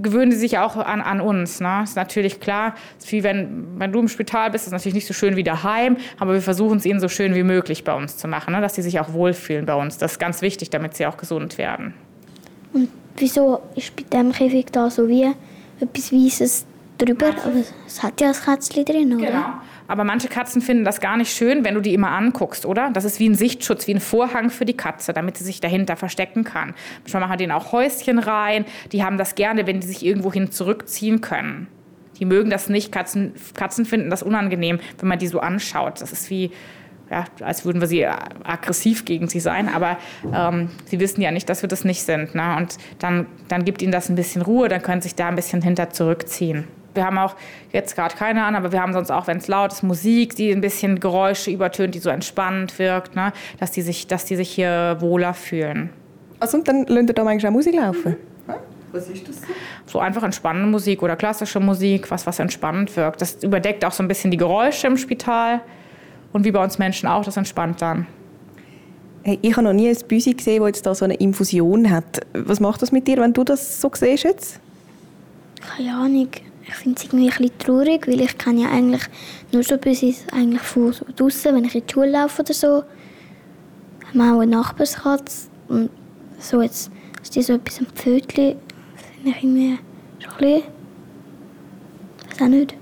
gewöhnen 0.00 0.32
sie 0.32 0.38
sich 0.38 0.58
auch 0.58 0.76
an, 0.76 1.00
an 1.00 1.20
uns. 1.20 1.60
Ne? 1.60 1.80
Ist 1.84 1.96
natürlich 1.96 2.40
klar, 2.40 2.74
ist 2.98 3.10
wie 3.12 3.22
wenn, 3.22 3.78
wenn 3.78 3.92
du 3.92 4.00
im 4.00 4.08
Spital 4.08 4.50
bist, 4.50 4.62
ist 4.62 4.68
es 4.68 4.72
natürlich 4.72 4.94
nicht 4.94 5.06
so 5.06 5.14
schön 5.14 5.36
wie 5.36 5.42
daheim, 5.42 5.96
aber 6.18 6.34
wir 6.34 6.42
versuchen 6.42 6.78
es 6.78 6.86
ihnen 6.86 7.00
so 7.00 7.08
schön 7.08 7.34
wie 7.34 7.42
möglich 7.42 7.84
bei 7.84 7.94
uns 7.94 8.16
zu 8.16 8.28
machen, 8.28 8.52
ne? 8.54 8.60
dass 8.60 8.74
sie 8.74 8.82
sich 8.82 9.00
auch 9.00 9.12
wohlfühlen 9.12 9.66
bei 9.66 9.74
uns. 9.74 9.98
Das 9.98 10.12
ist 10.12 10.18
ganz 10.18 10.42
wichtig, 10.42 10.70
damit 10.70 10.94
sie 10.94 11.06
auch 11.06 11.16
gesund 11.16 11.58
werden. 11.58 11.94
Und 12.72 12.88
wieso 13.16 13.62
ist 13.74 13.94
bei 13.96 14.04
dem 14.18 14.32
Käfig 14.32 14.66
da 14.72 14.90
so 14.90 15.08
wie 15.08 15.26
etwas 15.80 16.12
Weißes 16.12 16.66
drüber? 16.98 17.28
Aber 17.44 17.62
es 17.86 18.02
hat 18.02 18.20
ja 18.20 18.28
das 18.28 18.44
Kätzchen 18.44 18.84
drin, 18.84 19.14
oder? 19.16 19.26
Genau. 19.26 19.44
Aber 19.88 20.04
manche 20.04 20.28
Katzen 20.28 20.60
finden 20.60 20.84
das 20.84 21.00
gar 21.00 21.16
nicht 21.16 21.32
schön, 21.32 21.64
wenn 21.64 21.74
du 21.74 21.80
die 21.80 21.94
immer 21.94 22.10
anguckst, 22.10 22.66
oder? 22.66 22.90
Das 22.92 23.04
ist 23.04 23.18
wie 23.18 23.28
ein 23.28 23.34
Sichtschutz, 23.34 23.86
wie 23.86 23.94
ein 23.94 24.00
Vorhang 24.00 24.50
für 24.50 24.66
die 24.66 24.76
Katze, 24.76 25.14
damit 25.14 25.38
sie 25.38 25.44
sich 25.44 25.60
dahinter 25.60 25.96
verstecken 25.96 26.44
kann. 26.44 26.74
Manchmal 27.00 27.22
machen 27.22 27.38
denen 27.38 27.52
auch 27.52 27.72
Häuschen 27.72 28.18
rein. 28.18 28.66
Die 28.92 29.02
haben 29.02 29.16
das 29.16 29.34
gerne, 29.34 29.66
wenn 29.66 29.80
die 29.80 29.86
sich 29.86 30.04
irgendwohin 30.04 30.52
zurückziehen 30.52 31.22
können. 31.22 31.68
Die 32.18 32.26
mögen 32.26 32.50
das 32.50 32.68
nicht. 32.68 32.92
Katzen, 32.92 33.32
Katzen 33.54 33.86
finden 33.86 34.10
das 34.10 34.22
unangenehm, 34.22 34.78
wenn 34.98 35.08
man 35.08 35.18
die 35.18 35.26
so 35.26 35.40
anschaut. 35.40 36.02
Das 36.02 36.12
ist 36.12 36.28
wie, 36.28 36.50
ja, 37.10 37.24
als 37.40 37.64
würden 37.64 37.80
wir 37.80 37.88
sie 37.88 38.06
aggressiv 38.06 39.06
gegen 39.06 39.28
sie 39.28 39.40
sein, 39.40 39.68
aber 39.68 39.96
ähm, 40.34 40.68
sie 40.84 41.00
wissen 41.00 41.22
ja 41.22 41.30
nicht, 41.30 41.48
dass 41.48 41.62
wir 41.62 41.68
das 41.68 41.84
nicht 41.84 42.02
sind. 42.02 42.34
Ne? 42.34 42.56
Und 42.56 42.76
dann, 42.98 43.26
dann 43.48 43.64
gibt 43.64 43.80
ihnen 43.80 43.92
das 43.92 44.10
ein 44.10 44.16
bisschen 44.16 44.42
Ruhe, 44.42 44.68
dann 44.68 44.82
können 44.82 45.00
sie 45.00 45.08
sich 45.08 45.14
da 45.14 45.28
ein 45.28 45.36
bisschen 45.36 45.62
hinter 45.62 45.88
zurückziehen. 45.90 46.64
Wir 46.98 47.06
haben 47.06 47.16
auch 47.16 47.36
jetzt 47.72 47.94
gerade 47.94 48.16
keine 48.16 48.42
an, 48.42 48.56
aber 48.56 48.72
wir 48.72 48.82
haben 48.82 48.92
sonst 48.92 49.12
auch, 49.12 49.28
wenn 49.28 49.36
es 49.36 49.46
laut 49.46 49.72
ist, 49.72 49.84
Musik, 49.84 50.34
die 50.34 50.50
ein 50.50 50.60
bisschen 50.60 50.98
Geräusche 50.98 51.52
übertönt, 51.52 51.94
die 51.94 52.00
so 52.00 52.10
entspannend 52.10 52.76
wirkt, 52.80 53.14
ne? 53.14 53.32
dass, 53.60 53.70
die 53.70 53.82
sich, 53.82 54.08
dass 54.08 54.24
die 54.24 54.34
sich 54.34 54.50
hier 54.50 54.96
wohler 54.98 55.32
fühlen. 55.32 55.90
Also 56.40 56.58
und 56.58 56.66
dann 56.66 56.86
lasst 56.88 57.08
ihr 57.08 57.14
da 57.14 57.22
manchmal 57.22 57.52
auch 57.52 57.54
Musik 57.54 57.76
laufen? 57.76 58.16
Was 58.90 59.08
ist 59.08 59.28
das? 59.28 59.42
So 59.86 60.00
einfach 60.00 60.24
entspannende 60.24 60.68
Musik 60.68 61.04
oder 61.04 61.14
klassische 61.14 61.60
Musik, 61.60 62.10
was, 62.10 62.26
was 62.26 62.40
entspannend 62.40 62.96
wirkt. 62.96 63.22
Das 63.22 63.44
überdeckt 63.44 63.84
auch 63.84 63.92
so 63.92 64.02
ein 64.02 64.08
bisschen 64.08 64.32
die 64.32 64.36
Geräusche 64.36 64.88
im 64.88 64.96
Spital. 64.96 65.60
Und 66.32 66.44
wie 66.44 66.50
bei 66.50 66.62
uns 66.64 66.78
Menschen 66.78 67.08
auch, 67.08 67.24
das 67.24 67.36
entspannt 67.36 67.80
dann. 67.80 68.08
Hey, 69.22 69.38
ich 69.40 69.52
habe 69.52 69.62
noch 69.62 69.72
nie 69.72 69.88
ein 69.88 69.96
Büsi 70.08 70.32
gesehen, 70.34 70.60
das 70.60 70.68
jetzt 70.68 70.86
da 70.86 70.94
so 70.96 71.04
eine 71.04 71.14
Infusion 71.14 71.88
hat. 71.90 72.20
Was 72.32 72.58
macht 72.58 72.82
das 72.82 72.90
mit 72.90 73.06
dir, 73.06 73.18
wenn 73.18 73.32
du 73.32 73.44
das 73.44 73.80
so 73.80 73.88
siehst 73.94 74.24
jetzt? 74.24 74.60
Keine 75.60 75.94
Ahnung. 75.94 76.28
Ich 76.68 76.74
finde 76.74 76.98
es 76.98 77.04
irgendwie 77.04 77.30
ein 77.30 77.38
bisschen 77.38 77.58
traurig, 77.58 78.06
weil 78.06 78.20
ich 78.20 78.36
kann 78.36 78.58
ja 78.58 78.68
eigentlich 78.68 79.02
nur 79.52 79.62
so 79.62 79.78
Büsis 79.78 80.26
eigentlich 80.32 80.60
von 80.60 80.92
so 80.92 81.06
draussen, 81.16 81.54
wenn 81.54 81.64
ich 81.64 81.74
in 81.74 81.82
die 81.86 81.92
Schule 81.92 82.10
laufe 82.10 82.42
oder 82.42 82.52
so. 82.52 82.84
Wir 84.12 84.34
auch 84.34 84.40
eine 84.40 84.52
Nachbarskatze. 84.52 85.48
Und 85.68 85.88
so 86.38 86.60
jetzt 86.60 86.90
ist 87.22 87.34
die 87.34 87.42
so 87.42 87.54
etwas 87.54 87.78
am 87.78 87.86
Pfötchen. 87.86 88.56
finde 89.22 89.30
ich 89.30 89.36
irgendwie 89.42 89.78
schon 90.18 90.32
ein 90.32 90.38
bisschen... 90.38 90.62
Weiß 92.28 92.42
auch 92.42 92.48
nicht. 92.48 92.74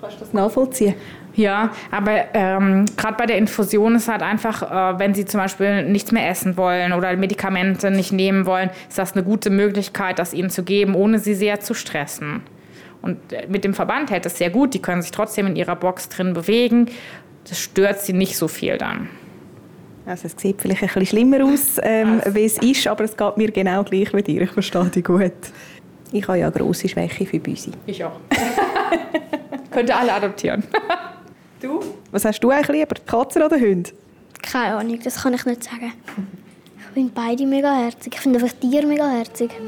Kannst 0.00 0.16
du 0.16 0.20
das 0.20 0.32
nachvollziehen? 0.32 0.94
Ja, 1.36 1.70
aber 1.90 2.34
ähm, 2.34 2.86
gerade 2.96 3.16
bei 3.18 3.26
der 3.26 3.36
Infusion 3.36 3.94
ist 3.94 4.08
halt 4.08 4.22
einfach, 4.22 4.62
äh, 4.62 4.98
wenn 4.98 5.14
Sie 5.14 5.26
zum 5.26 5.38
Beispiel 5.38 5.84
nichts 5.84 6.10
mehr 6.10 6.28
essen 6.30 6.56
wollen 6.56 6.94
oder 6.94 7.14
Medikamente 7.14 7.90
nicht 7.90 8.10
nehmen 8.10 8.46
wollen, 8.46 8.70
ist 8.88 8.98
das 8.98 9.12
eine 9.12 9.22
gute 9.22 9.50
Möglichkeit, 9.50 10.18
das 10.18 10.32
Ihnen 10.32 10.48
zu 10.48 10.62
geben, 10.62 10.94
ohne 10.94 11.18
Sie 11.18 11.34
sehr 11.34 11.60
zu 11.60 11.74
stressen. 11.74 12.42
Und 13.02 13.34
äh, 13.34 13.46
mit 13.48 13.64
dem 13.64 13.74
Verband 13.74 14.10
hält 14.10 14.24
das 14.24 14.38
sehr 14.38 14.48
gut. 14.48 14.72
Die 14.72 14.80
können 14.80 15.02
sich 15.02 15.10
trotzdem 15.10 15.46
in 15.46 15.56
ihrer 15.56 15.76
Box 15.76 16.08
drin 16.08 16.32
bewegen. 16.32 16.86
Das 17.46 17.60
stört 17.60 18.00
Sie 18.00 18.14
nicht 18.14 18.38
so 18.38 18.48
viel 18.48 18.78
dann. 18.78 19.10
Also 20.06 20.28
es 20.28 20.40
sieht 20.40 20.62
vielleicht 20.62 20.82
ein 20.82 20.88
bisschen 20.88 21.06
schlimmer 21.06 21.44
aus, 21.44 21.78
ähm, 21.82 22.22
wie 22.30 22.44
es 22.44 22.58
ist, 22.58 22.86
aber 22.86 23.04
es 23.04 23.16
geht 23.16 23.36
mir 23.36 23.50
genau 23.50 23.82
gleich 23.84 24.14
wie 24.14 24.22
dir. 24.22 24.42
Ich 24.42 24.50
verstehe 24.50 24.84
dich 24.86 25.04
gut. 25.04 25.32
Ich 26.12 26.26
habe 26.28 26.38
ja 26.38 26.46
eine 26.46 26.56
grosse 26.56 26.88
Schwäche 26.88 27.26
für 27.26 27.40
Büsi. 27.40 27.72
Ich 27.86 28.02
auch. 28.02 28.20
Könnte 29.70 29.94
alle 29.94 30.14
adoptieren. 30.14 30.62
Du? 31.60 31.80
Was 32.10 32.24
hast 32.24 32.40
du 32.40 32.50
eigentlich 32.50 32.68
lieber, 32.68 32.94
Katzen 33.06 33.42
oder 33.42 33.56
Hunde? 33.56 33.90
Keine 34.42 34.76
Ahnung, 34.76 34.98
das 35.02 35.22
kann 35.22 35.34
ich 35.34 35.44
nicht 35.44 35.64
sagen. 35.64 35.92
Ich 36.78 36.84
finde 36.94 37.12
beide 37.14 37.46
mega 37.46 37.74
herzig. 37.74 38.14
Ich 38.14 38.20
finde 38.20 38.38
einfach 38.38 38.54
Tiere 38.58 38.86
mega 38.86 39.08
herzig. 39.08 39.50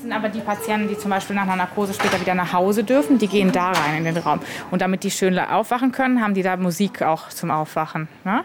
Das 0.00 0.04
sind 0.04 0.14
aber 0.14 0.30
die 0.30 0.40
Patienten, 0.40 0.88
die 0.88 0.96
zum 0.96 1.10
Beispiel 1.10 1.36
nach 1.36 1.42
einer 1.42 1.56
Narkose 1.56 1.92
später 1.92 2.18
wieder 2.18 2.34
nach 2.34 2.54
Hause 2.54 2.84
dürfen, 2.84 3.18
die 3.18 3.28
gehen 3.28 3.52
da 3.52 3.70
rein 3.72 3.96
in 3.98 4.04
den 4.04 4.16
Raum. 4.16 4.40
Und 4.70 4.80
damit 4.80 5.04
die 5.04 5.10
schön 5.10 5.38
aufwachen 5.38 5.92
können, 5.92 6.22
haben 6.22 6.32
die 6.32 6.42
da 6.42 6.56
Musik 6.56 7.02
auch 7.02 7.28
zum 7.28 7.50
Aufwachen. 7.50 8.08
Ne? 8.24 8.42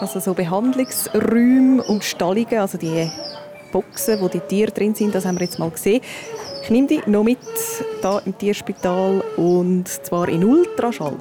Also 0.00 0.18
so 0.18 0.34
Behandlungsräume 0.34 1.84
und 1.84 2.02
Stallungen, 2.02 2.58
also 2.58 2.76
die 2.76 3.08
Boxen, 3.76 4.18
wo 4.22 4.28
die 4.28 4.40
Tiere 4.40 4.70
drin 4.70 4.94
sind, 4.94 5.14
das 5.14 5.26
haben 5.26 5.38
wir 5.38 5.44
jetzt 5.44 5.58
mal 5.58 5.68
gesehen. 5.68 6.00
Ich 6.62 6.70
nehme 6.70 6.86
dich 6.86 7.06
noch 7.06 7.24
mit 7.24 7.36
da 8.00 8.20
im 8.24 8.36
Tierspital 8.38 9.22
und 9.36 9.86
zwar 9.86 10.30
in 10.30 10.42
Ultraschall. 10.44 11.18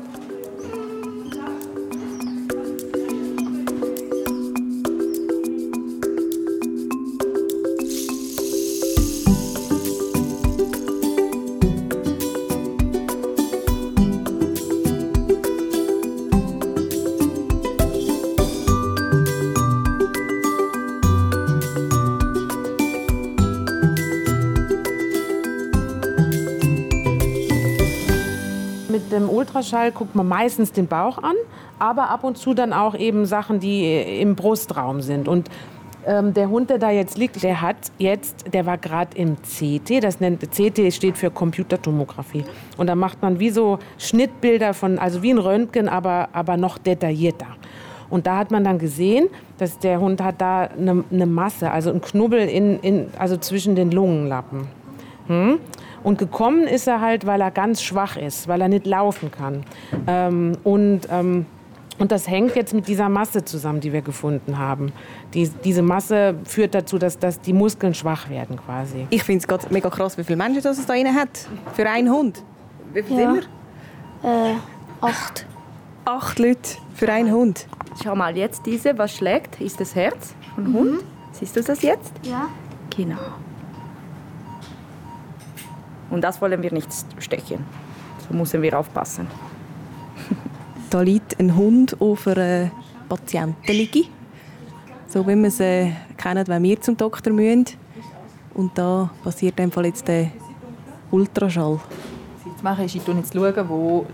Ultraschall 29.55 29.93
guckt 29.93 30.15
man 30.15 30.27
meistens 30.27 30.73
den 30.73 30.87
Bauch 30.87 31.17
an, 31.17 31.35
aber 31.79 32.09
ab 32.09 32.25
und 32.25 32.37
zu 32.37 32.53
dann 32.53 32.73
auch 32.73 32.93
eben 32.93 33.25
Sachen, 33.25 33.61
die 33.61 34.19
im 34.19 34.35
Brustraum 34.35 35.01
sind. 35.01 35.29
Und 35.29 35.49
ähm, 36.05 36.33
der 36.33 36.49
Hund, 36.49 36.69
der 36.69 36.77
da 36.77 36.91
jetzt 36.91 37.17
liegt, 37.17 37.41
der 37.41 37.61
hat 37.61 37.77
jetzt, 37.97 38.53
der 38.53 38.65
war 38.65 38.77
gerade 38.77 39.17
im 39.17 39.37
CT. 39.37 40.03
Das 40.03 40.19
nennt 40.19 40.41
CT 40.41 40.93
steht 40.93 41.17
für 41.17 41.31
Computertomographie. 41.31 42.43
Und 42.75 42.87
da 42.87 42.95
macht 42.95 43.21
man 43.21 43.39
wie 43.39 43.49
so 43.49 43.79
Schnittbilder 43.97 44.73
von, 44.73 44.99
also 44.99 45.23
wie 45.23 45.31
ein 45.31 45.37
Röntgen, 45.37 45.87
aber, 45.87 46.27
aber 46.33 46.57
noch 46.57 46.77
detaillierter. 46.77 47.47
Und 48.09 48.27
da 48.27 48.37
hat 48.37 48.51
man 48.51 48.65
dann 48.65 48.77
gesehen, 48.77 49.29
dass 49.57 49.79
der 49.79 50.01
Hund 50.01 50.21
hat 50.21 50.41
da 50.41 50.63
eine, 50.63 51.05
eine 51.09 51.25
Masse, 51.25 51.71
also 51.71 51.91
ein 51.91 52.01
Knubbel 52.01 52.39
in, 52.39 52.77
in, 52.81 53.07
also 53.17 53.37
zwischen 53.37 53.75
den 53.75 53.91
Lungenlappen. 53.91 54.67
Hm? 55.27 55.59
Und 56.05 56.19
gekommen 56.19 56.65
ist 56.67 56.87
er 56.87 57.01
halt, 57.01 57.25
weil 57.25 57.41
er 57.41 57.49
ganz 57.49 57.81
schwach 57.81 58.15
ist, 58.15 58.47
weil 58.47 58.61
er 58.61 58.67
nicht 58.67 58.85
laufen 58.85 59.31
kann. 59.31 59.63
Ähm, 60.05 60.51
und, 60.63 61.01
ähm, 61.09 61.47
und 61.97 62.11
das 62.11 62.27
hängt 62.27 62.55
jetzt 62.55 62.75
mit 62.75 62.87
dieser 62.87 63.09
Masse 63.09 63.43
zusammen, 63.43 63.79
die 63.79 63.91
wir 63.91 64.01
gefunden 64.03 64.59
haben. 64.59 64.93
Die, 65.33 65.49
diese 65.63 65.81
Masse 65.81 66.35
führt 66.45 66.75
dazu, 66.75 66.99
dass, 66.99 67.17
dass 67.17 67.41
die 67.41 67.53
Muskeln 67.53 67.95
schwach 67.95 68.29
werden 68.29 68.57
quasi. 68.63 69.07
Ich 69.09 69.23
finde 69.23 69.39
es 69.39 69.47
gerade 69.47 69.65
mega 69.71 69.89
krass, 69.89 70.15
wie 70.19 70.23
viele 70.23 70.37
Menschen 70.37 70.61
das 70.61 70.77
es 70.77 70.85
da 70.85 70.93
drin 70.93 71.15
hat. 71.15 71.29
Für 71.73 71.89
einen 71.89 72.11
Hund. 72.11 72.43
Wie 72.93 73.01
viele 73.01 73.21
Ja. 73.23 73.33
sind 73.33 73.47
wir? 74.21 74.29
Äh, 74.51 74.55
acht. 75.01 75.47
Acht 76.05 76.37
Leute 76.37 76.77
für 76.93 77.11
einen 77.11 77.31
Hund. 77.33 77.67
Schau 78.03 78.15
mal, 78.15 78.37
jetzt 78.37 78.67
diese, 78.67 78.95
was 78.99 79.11
schlägt, 79.15 79.59
ist 79.59 79.79
das 79.81 79.95
Herz 79.95 80.35
von 80.53 80.71
Hund. 80.71 81.03
Siehst 81.31 81.55
du 81.55 81.63
das 81.63 81.81
jetzt? 81.81 82.13
Ja. 82.21 82.47
Genau. 82.95 83.17
Und 86.09 86.21
das 86.21 86.41
wollen 86.41 86.61
wir 86.61 86.71
nicht 86.71 86.89
stechen. 87.19 87.65
So 88.27 88.35
müssen 88.35 88.61
wir 88.61 88.77
aufpassen. 88.79 89.27
Da 90.89 91.01
liegt 91.01 91.39
ein 91.39 91.55
Hund 91.55 91.99
auf 91.99 92.27
einer 92.27 92.71
Patientenliege. 93.09 94.05
So 95.07 95.27
wie 95.27 95.35
wir 95.35 95.47
es 95.47 95.59
äh, 95.59 95.91
kennen, 96.17 96.47
wenn 96.47 96.63
wir 96.63 96.79
zum 96.79 96.95
Doktor 96.95 97.33
müssen. 97.33 97.65
Und 98.53 98.77
da 98.77 99.09
passiert 99.23 99.59
in 99.59 99.71
Fall 99.71 99.87
jetzt 99.87 100.07
der 100.07 100.31
Ultraschall. 101.11 101.73
Was 101.73 102.45
ich 102.45 102.51
jetzt 102.51 102.63
mache, 102.63 102.83
ist, 102.85 102.95
ich 102.95 103.03
schaue 103.05 103.15
jetzt, 103.17 103.33
schauen, 103.33 103.69
wo 103.69 104.05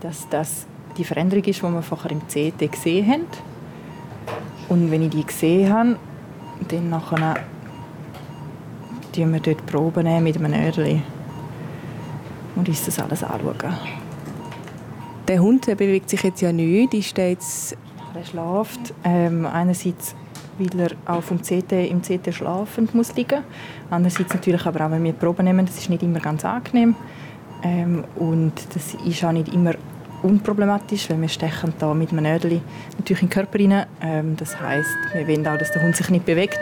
das, 0.00 0.28
das 0.28 0.66
die 0.96 1.04
Veränderung 1.04 1.44
ist, 1.44 1.60
die 1.60 1.62
wir 1.62 1.82
vorher 1.82 2.10
im 2.12 2.20
CT 2.20 2.70
gesehen 2.70 3.10
haben. 3.10 3.26
Und 4.68 4.90
wenn 4.90 5.02
ich 5.02 5.10
die 5.10 5.24
gesehen 5.24 5.72
habe, 5.72 5.96
dann 6.68 6.90
nachher 6.90 7.36
nehmen 9.16 9.32
wir 9.32 9.40
dort 9.40 9.66
Proben 9.66 10.22
mit 10.22 10.36
einem 10.36 10.54
Öhrchen 10.54 11.02
und 12.56 12.68
uns 12.68 12.84
das 12.84 12.98
alles 12.98 13.22
anschauen. 13.22 13.74
Der 15.28 15.40
Hund 15.40 15.66
der 15.66 15.76
bewegt 15.76 16.10
sich 16.10 16.22
jetzt 16.22 16.40
ja 16.40 16.52
nicht. 16.52 16.94
Ist 16.94 17.16
der 17.16 17.30
jetzt 17.30 17.76
Er 18.14 18.24
schläft. 18.24 18.92
Ähm, 19.04 19.46
einerseits, 19.46 20.14
weil 20.58 20.80
er 20.80 20.90
auch 21.06 21.22
vom 21.22 21.40
CT, 21.40 21.72
im 21.72 22.02
CT 22.02 22.34
schlafend 22.34 22.94
muss 22.94 23.14
liegen. 23.14 23.42
Andererseits 23.90 24.34
natürlich 24.34 24.66
aber 24.66 24.86
auch, 24.86 24.90
wenn 24.90 25.04
wir 25.04 25.12
Proben 25.12 25.44
nehmen, 25.44 25.64
das 25.64 25.78
ist 25.78 25.88
nicht 25.88 26.02
immer 26.02 26.20
ganz 26.20 26.44
angenehm. 26.44 26.96
Ähm, 27.62 28.04
und 28.16 28.52
das 28.74 28.94
ist 28.94 29.24
auch 29.24 29.32
nicht 29.32 29.54
immer 29.54 29.74
unproblematisch, 30.22 31.10
weil 31.10 31.20
wir 31.20 31.28
stechen 31.28 31.72
da 31.78 31.92
mit 31.94 32.12
einem 32.12 32.24
Nödel 32.24 32.60
natürlich 32.98 33.22
in 33.22 33.28
den 33.28 33.34
Körper 33.34 33.58
rein. 33.58 33.86
Ähm, 34.00 34.36
das 34.36 34.58
heißt, 34.60 34.88
wir 35.12 35.28
wollen 35.28 35.46
auch, 35.46 35.58
dass 35.58 35.72
der 35.72 35.82
Hund 35.82 35.96
sich 35.96 36.08
nicht 36.10 36.24
bewegt. 36.24 36.60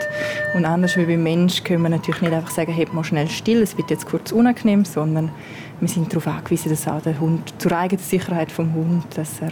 Und 0.53 0.65
anders 0.65 0.97
wie 0.97 1.05
beim 1.05 1.23
Mensch 1.23 1.63
können 1.63 1.83
wir 1.83 1.89
natürlich 1.89 2.21
nicht 2.21 2.33
einfach 2.33 2.51
sagen, 2.51 2.73
hebt 2.73 2.93
mal 2.93 3.03
schnell 3.03 3.29
still, 3.29 3.61
es 3.61 3.77
wird 3.77 3.89
jetzt 3.89 4.05
kurz 4.05 4.31
unangenehm, 4.31 4.85
sondern 4.85 5.31
wir 5.79 5.87
sind 5.87 6.11
darauf 6.11 6.27
angewiesen, 6.27 6.69
dass 6.69 6.87
auch 6.87 7.01
der 7.01 7.19
Hund 7.19 7.53
zur 7.57 7.71
eigenen 7.71 8.03
Sicherheit 8.03 8.51
vom 8.51 8.73
Hund, 8.73 9.05
dass 9.15 9.41
er 9.41 9.51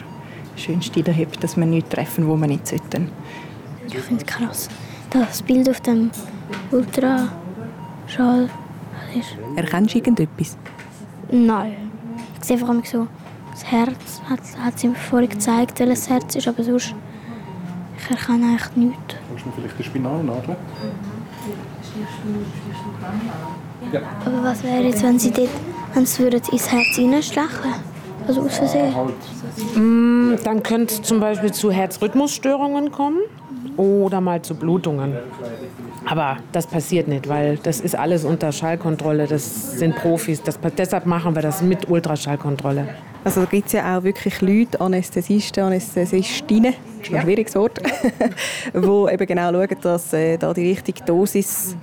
schön 0.55 0.81
still 0.81 1.05
hebt, 1.11 1.43
dass 1.43 1.57
wir 1.57 1.65
nichts 1.65 1.89
treffen, 1.89 2.27
wo 2.27 2.35
wir 2.35 2.47
nicht 2.47 2.67
sollten. 2.67 3.09
Ich 3.87 3.97
finde 3.97 4.23
es 4.23 4.27
krass. 4.27 4.69
Das 5.09 5.41
Bild 5.41 5.67
auf 5.69 5.81
dem 5.81 6.11
Ultraschall. 6.71 8.49
Erkennst 9.55 9.93
du 9.93 9.97
irgendetwas? 9.97 10.57
Nein. 11.31 11.75
Ich 12.39 12.45
sehe 12.45 12.57
vor 12.57 12.69
allem 12.69 12.83
so 12.83 13.07
das 13.59 13.71
Herz. 13.71 14.21
Hat, 14.29 14.39
hat 14.63 14.79
sie 14.79 14.87
mir 14.87 14.95
vorhin 14.95 15.29
gezeigt, 15.29 15.79
welches 15.79 16.09
Herz 16.09 16.35
ist, 16.35 16.47
aber 16.47 16.63
sonst 16.63 16.93
ich 17.97 18.09
erkenne 18.11 18.47
eigentlich 18.47 18.75
nichts. 18.75 19.15
Kannst 19.27 19.45
du 19.45 19.49
mir 19.49 19.55
vielleicht 19.55 19.79
die 19.79 19.83
Spinalnadel? 19.83 20.55
Aber 24.25 24.43
was 24.43 24.63
wäre 24.63 24.83
jetzt, 24.83 25.03
wenn 25.03 25.19
sie 25.19 25.31
dort, 25.31 25.49
wenn 25.93 26.05
sie 26.05 26.23
würden 26.23 26.41
ins 26.51 26.71
Herz 26.71 26.97
reinstechen? 26.97 27.88
Also 28.29 28.41
aus 28.41 28.57
Versehen. 28.59 28.95
Halt. 28.95 30.45
Dann 30.45 30.61
könnte 30.61 30.93
es 30.93 31.01
zum 31.01 31.19
Beispiel 31.19 31.51
zu 31.51 31.71
Herzrhythmusstörungen 31.71 32.91
kommen 32.91 33.21
oder 33.75 34.21
mal 34.21 34.39
zu 34.43 34.53
Blutungen. 34.53 35.17
Aber 36.05 36.37
das 36.51 36.67
passiert 36.67 37.07
nicht, 37.07 37.27
weil 37.27 37.57
das 37.57 37.79
ist 37.79 37.95
alles 37.95 38.25
unter 38.25 38.51
Schallkontrolle. 38.51 39.25
Das 39.25 39.79
sind 39.79 39.95
Profis. 39.95 40.43
Das, 40.43 40.59
deshalb 40.77 41.07
machen 41.07 41.33
wir 41.33 41.41
das 41.41 41.63
mit 41.63 41.89
Ultraschallkontrolle. 41.89 42.89
Also 43.23 43.41
da 43.41 43.47
gibt 43.47 43.65
es 43.65 43.73
ja 43.73 43.97
auch 43.97 44.03
wirklich 44.03 44.39
Leute, 44.41 44.79
Anästhesisten, 44.79 45.63
Anästhesistinnen, 45.63 46.75
das 46.99 47.09
ist 47.09 47.15
ein 47.15 47.21
schwieriges 47.23 47.55
Wort, 47.55 47.81
die 48.73 49.13
eben 49.13 49.25
genau 49.25 49.51
schauen, 49.51 49.77
dass 49.81 50.13
äh, 50.13 50.37
da 50.37 50.53
die 50.53 50.69
richtige 50.69 51.03
Dosis 51.03 51.75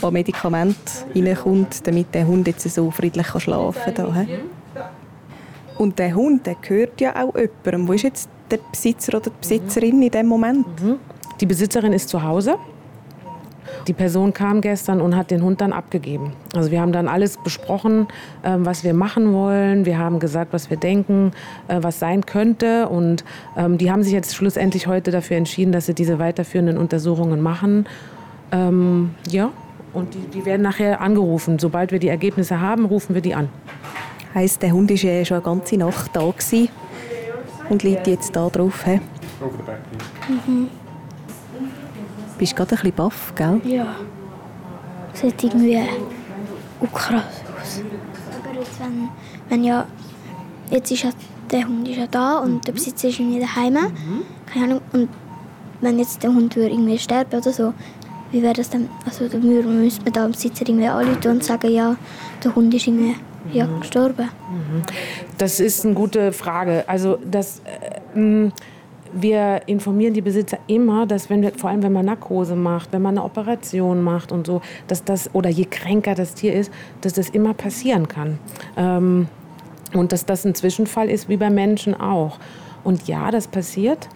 an 0.00 0.12
Medikament 0.12 0.76
reinkommt, 1.14 1.86
damit 1.86 2.14
der 2.14 2.26
Hund 2.26 2.46
jetzt 2.46 2.62
so 2.70 2.90
friedlich 2.90 3.26
kann 3.26 3.40
schlafen 3.40 3.94
kann. 3.94 4.28
Und 5.80 5.98
der 5.98 6.14
Hund, 6.14 6.44
der 6.44 6.56
gehört 6.56 7.00
ja 7.00 7.24
auch 7.24 7.34
jemandem. 7.34 7.88
Wo 7.88 7.94
ist 7.94 8.02
jetzt 8.02 8.28
der 8.50 8.58
Besitzer 8.70 9.16
oder 9.16 9.30
die 9.30 9.36
Besitzerin 9.40 10.02
in 10.02 10.10
dem 10.10 10.26
Moment? 10.26 10.66
Die 11.40 11.46
Besitzerin 11.46 11.94
ist 11.94 12.10
zu 12.10 12.22
Hause. 12.22 12.56
Die 13.86 13.94
Person 13.94 14.34
kam 14.34 14.60
gestern 14.60 15.00
und 15.00 15.16
hat 15.16 15.30
den 15.30 15.42
Hund 15.42 15.62
dann 15.62 15.72
abgegeben. 15.72 16.34
Also 16.54 16.70
wir 16.70 16.82
haben 16.82 16.92
dann 16.92 17.08
alles 17.08 17.38
besprochen, 17.38 18.08
äh, 18.42 18.56
was 18.58 18.84
wir 18.84 18.92
machen 18.92 19.32
wollen. 19.32 19.86
Wir 19.86 19.96
haben 19.96 20.18
gesagt, 20.18 20.52
was 20.52 20.68
wir 20.68 20.76
denken, 20.76 21.32
äh, 21.68 21.78
was 21.80 21.98
sein 21.98 22.26
könnte. 22.26 22.86
Und 22.90 23.24
ähm, 23.56 23.78
die 23.78 23.90
haben 23.90 24.02
sich 24.02 24.12
jetzt 24.12 24.34
schlussendlich 24.34 24.86
heute 24.86 25.10
dafür 25.10 25.38
entschieden, 25.38 25.72
dass 25.72 25.86
sie 25.86 25.94
diese 25.94 26.18
weiterführenden 26.18 26.76
Untersuchungen 26.76 27.40
machen. 27.40 27.86
Ähm, 28.52 29.14
ja, 29.30 29.48
und 29.94 30.12
die, 30.12 30.18
die 30.18 30.44
werden 30.44 30.60
nachher 30.60 31.00
angerufen. 31.00 31.58
Sobald 31.58 31.90
wir 31.90 32.00
die 32.00 32.08
Ergebnisse 32.08 32.60
haben, 32.60 32.84
rufen 32.84 33.14
wir 33.14 33.22
die 33.22 33.34
an. 33.34 33.48
Heißt, 34.34 34.62
der 34.62 34.72
Hund 34.72 34.90
war 34.90 34.96
ja 34.96 35.24
schon 35.24 35.36
eine 35.38 35.44
ganze 35.44 35.76
Nacht 35.76 36.10
da 36.14 36.32
und 37.68 37.82
liegt 37.82 38.06
jetzt 38.06 38.34
da 38.36 38.48
drauf. 38.48 38.84
He? 38.84 38.90
Here. 38.92 39.00
Bist 42.38 42.56
gerade 42.56 42.70
ein 42.70 42.76
bisschen 42.76 42.92
baff, 42.94 43.32
gell? 43.34 43.60
Ja. 43.64 43.96
Sieht 45.12 45.42
irgendwie 45.44 45.78
auch 45.78 46.92
krass 46.92 47.24
aus. 47.60 47.80
Aber 48.44 48.58
jetzt, 48.58 48.80
wenn, 48.80 49.08
wenn 49.48 49.64
ja, 49.64 49.84
jetzt 50.70 50.90
ist 50.90 51.02
ja, 51.02 51.10
der 51.50 51.66
Hund 51.66 51.86
ist 51.88 51.98
ja 51.98 52.06
da 52.06 52.38
und 52.38 52.66
der 52.66 52.72
Besitzer 52.72 53.08
ist 53.08 53.18
irgendwie 53.20 53.40
daheim. 53.40 53.76
Keine 54.52 54.64
Ahnung. 54.64 54.80
Und 54.92 55.08
wenn 55.80 55.98
jetzt 55.98 56.22
der 56.22 56.30
Hund 56.32 56.54
würde 56.56 56.70
irgendwie 56.70 56.98
sterben 56.98 57.36
oder 57.40 57.52
so, 57.52 57.74
wie 58.30 58.42
wäre 58.42 58.54
das 58.54 58.70
dann? 58.70 58.88
Also 59.04 59.28
dann 59.28 59.42
mü- 59.42 59.62
müsste 59.64 60.04
man 60.04 60.12
da 60.12 60.22
dem 60.22 60.32
Besitzer 60.32 60.66
irgendwie 60.66 60.86
anrufen 60.86 61.30
und 61.32 61.44
sagen, 61.44 61.70
ja, 61.70 61.96
der 62.44 62.54
Hund 62.54 62.72
ist 62.72 62.86
irgendwie 62.86 63.16
ja, 63.52 63.66
gestorben. 63.80 64.28
Das 65.38 65.60
ist 65.60 65.84
eine 65.84 65.94
gute 65.94 66.32
Frage. 66.32 66.84
Also 66.86 67.18
das, 67.28 67.62
äh, 68.14 68.18
mh, 68.18 68.52
wir 69.12 69.62
informieren 69.66 70.14
die 70.14 70.20
Besitzer 70.20 70.58
immer, 70.66 71.06
dass 71.06 71.30
wenn 71.30 71.42
wir, 71.42 71.52
vor 71.56 71.70
allem 71.70 71.82
wenn 71.82 71.92
man 71.92 72.06
Narkose 72.06 72.54
macht, 72.54 72.92
wenn 72.92 73.02
man 73.02 73.18
eine 73.18 73.24
Operation 73.24 74.02
macht 74.02 74.32
und 74.32 74.46
so, 74.46 74.62
dass 74.86 75.04
das 75.04 75.34
oder 75.34 75.50
je 75.50 75.64
kränker 75.64 76.14
das 76.14 76.34
Tier 76.34 76.54
ist, 76.54 76.72
dass 77.00 77.14
das 77.14 77.30
immer 77.30 77.54
passieren 77.54 78.08
kann. 78.08 78.38
Ähm, 78.76 79.28
und 79.92 80.12
dass 80.12 80.24
das 80.24 80.44
ein 80.44 80.54
Zwischenfall 80.54 81.10
ist, 81.10 81.28
wie 81.28 81.36
bei 81.36 81.50
Menschen 81.50 81.98
auch. 81.98 82.38
Und 82.84 83.08
ja, 83.08 83.30
das 83.30 83.48
passiert. 83.48 84.08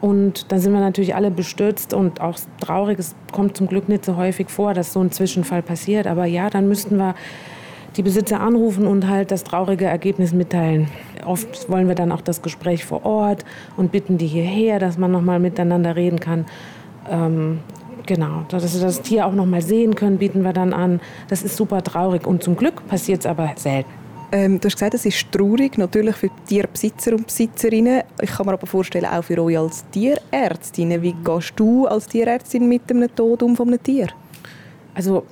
Und 0.00 0.50
dann 0.50 0.58
sind 0.58 0.72
wir 0.72 0.80
natürlich 0.80 1.14
alle 1.14 1.30
bestürzt 1.30 1.94
und 1.94 2.20
auch 2.20 2.36
traurig. 2.60 2.98
Es 2.98 3.14
kommt 3.30 3.56
zum 3.56 3.68
Glück 3.68 3.88
nicht 3.88 4.04
so 4.04 4.16
häufig 4.16 4.50
vor, 4.50 4.74
dass 4.74 4.92
so 4.92 5.00
ein 5.00 5.12
Zwischenfall 5.12 5.62
passiert. 5.62 6.08
Aber 6.08 6.24
ja, 6.24 6.50
dann 6.50 6.66
müssten 6.66 6.96
wir 6.96 7.14
die 7.96 8.02
Besitzer 8.02 8.40
anrufen 8.40 8.86
und 8.86 9.08
halt 9.08 9.30
das 9.30 9.44
traurige 9.44 9.84
Ergebnis 9.84 10.32
mitteilen. 10.32 10.88
Oft 11.24 11.68
wollen 11.70 11.88
wir 11.88 11.94
dann 11.94 12.12
auch 12.12 12.20
das 12.20 12.42
Gespräch 12.42 12.84
vor 12.84 13.04
Ort 13.04 13.44
und 13.76 13.92
bitten 13.92 14.18
die 14.18 14.26
hierher, 14.26 14.78
dass 14.78 14.98
man 14.98 15.12
noch 15.12 15.22
mal 15.22 15.38
miteinander 15.38 15.96
reden 15.96 16.20
kann. 16.20 16.46
Ähm, 17.10 17.60
genau, 18.06 18.44
dass 18.48 18.72
sie 18.72 18.80
das 18.80 19.02
Tier 19.02 19.26
auch 19.26 19.34
noch 19.34 19.46
mal 19.46 19.62
sehen 19.62 19.94
können, 19.94 20.18
bieten 20.18 20.42
wir 20.42 20.52
dann 20.52 20.72
an. 20.72 21.00
Das 21.28 21.42
ist 21.42 21.56
super 21.56 21.82
traurig 21.82 22.26
und 22.26 22.42
zum 22.42 22.56
Glück 22.56 22.86
passiert 22.88 23.20
es 23.20 23.26
aber 23.26 23.52
selten. 23.56 23.90
Ähm, 24.34 24.58
du 24.58 24.66
hast 24.66 24.76
gesagt, 24.76 24.94
es 24.94 25.04
ist 25.04 25.30
traurig, 25.30 25.76
natürlich 25.76 26.16
für 26.16 26.30
Tierbesitzer 26.46 27.12
und 27.12 27.26
Besitzerinnen. 27.26 28.02
Ich 28.22 28.30
kann 28.30 28.46
mir 28.46 28.54
aber 28.54 28.66
vorstellen, 28.66 29.04
auch 29.04 29.22
für 29.22 29.38
euch 29.42 29.58
als 29.58 29.84
Tierärztinnen. 29.90 31.02
Wie 31.02 31.12
gehst 31.12 31.52
du 31.56 31.86
als 31.86 32.06
Tierärztin 32.06 32.66
mit 32.66 32.88
dem 32.88 33.06
Tod 33.14 33.42
um 33.42 33.54
von 33.54 33.68
einem 33.68 33.82
Tier? 33.82 34.08
Also 34.94 35.24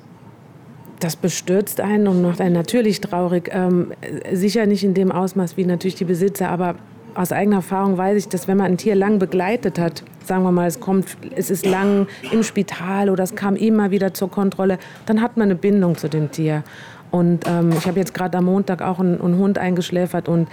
das 1.00 1.16
bestürzt 1.16 1.80
einen 1.80 2.06
und 2.06 2.22
macht 2.22 2.40
einen 2.40 2.54
natürlich 2.54 3.00
traurig. 3.00 3.50
Ähm, 3.52 3.92
sicher 4.32 4.66
nicht 4.66 4.84
in 4.84 4.94
dem 4.94 5.10
Ausmaß 5.10 5.56
wie 5.56 5.64
natürlich 5.64 5.96
die 5.96 6.04
Besitzer, 6.04 6.48
aber 6.48 6.76
aus 7.14 7.32
eigener 7.32 7.56
Erfahrung 7.56 7.96
weiß 7.96 8.16
ich, 8.16 8.28
dass 8.28 8.46
wenn 8.46 8.56
man 8.56 8.66
ein 8.66 8.76
Tier 8.76 8.94
lang 8.94 9.18
begleitet 9.18 9.78
hat, 9.78 10.04
sagen 10.24 10.42
wir 10.44 10.52
mal, 10.52 10.68
es 10.68 10.78
kommt, 10.78 11.16
es 11.34 11.50
ist 11.50 11.66
lang 11.66 12.06
im 12.30 12.42
Spital 12.42 13.10
oder 13.10 13.24
es 13.24 13.34
kam 13.34 13.56
immer 13.56 13.90
wieder 13.90 14.14
zur 14.14 14.30
Kontrolle, 14.30 14.78
dann 15.06 15.20
hat 15.20 15.36
man 15.36 15.48
eine 15.48 15.56
Bindung 15.56 15.96
zu 15.96 16.08
dem 16.08 16.30
Tier. 16.30 16.62
Und 17.10 17.48
ähm, 17.48 17.72
ich 17.76 17.86
habe 17.86 17.98
jetzt 17.98 18.14
gerade 18.14 18.38
am 18.38 18.44
Montag 18.44 18.82
auch 18.82 19.00
einen, 19.00 19.20
einen 19.20 19.38
Hund 19.38 19.58
eingeschläfert 19.58 20.28
und 20.28 20.48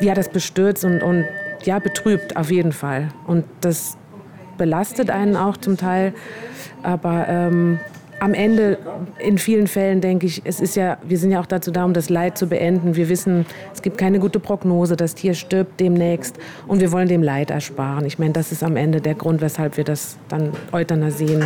ja, 0.00 0.14
das 0.14 0.28
bestürzt 0.28 0.84
und, 0.84 1.02
und 1.02 1.24
ja, 1.64 1.78
betrübt 1.78 2.36
auf 2.36 2.50
jeden 2.50 2.72
Fall. 2.72 3.08
Und 3.26 3.44
das 3.60 3.96
belastet 4.58 5.10
einen 5.10 5.36
auch 5.36 5.56
zum 5.56 5.76
Teil. 5.76 6.12
Aber 6.82 7.26
ähm, 7.28 7.78
am 8.20 8.34
Ende, 8.34 8.78
in 9.18 9.38
vielen 9.38 9.66
Fällen 9.66 10.00
denke 10.00 10.26
ich, 10.26 10.42
es 10.44 10.60
ist 10.60 10.76
ja, 10.76 10.98
wir 11.02 11.18
sind 11.18 11.32
ja 11.32 11.40
auch 11.40 11.46
dazu 11.46 11.70
da, 11.70 11.84
um 11.84 11.92
das 11.92 12.08
Leid 12.08 12.38
zu 12.38 12.46
beenden. 12.46 12.96
Wir 12.96 13.08
wissen, 13.08 13.46
es 13.72 13.82
gibt 13.82 13.98
keine 13.98 14.18
gute 14.18 14.40
Prognose, 14.40 14.96
das 14.96 15.14
Tier 15.14 15.34
stirbt 15.34 15.80
demnächst 15.80 16.36
und 16.66 16.80
wir 16.80 16.92
wollen 16.92 17.08
dem 17.08 17.22
Leid 17.22 17.50
ersparen. 17.50 18.04
Ich 18.06 18.18
meine, 18.18 18.32
das 18.32 18.52
ist 18.52 18.62
am 18.62 18.76
Ende 18.76 19.00
der 19.00 19.14
Grund, 19.14 19.40
weshalb 19.40 19.76
wir 19.76 19.84
das 19.84 20.16
dann 20.28 20.52
Euthanasien 20.72 21.44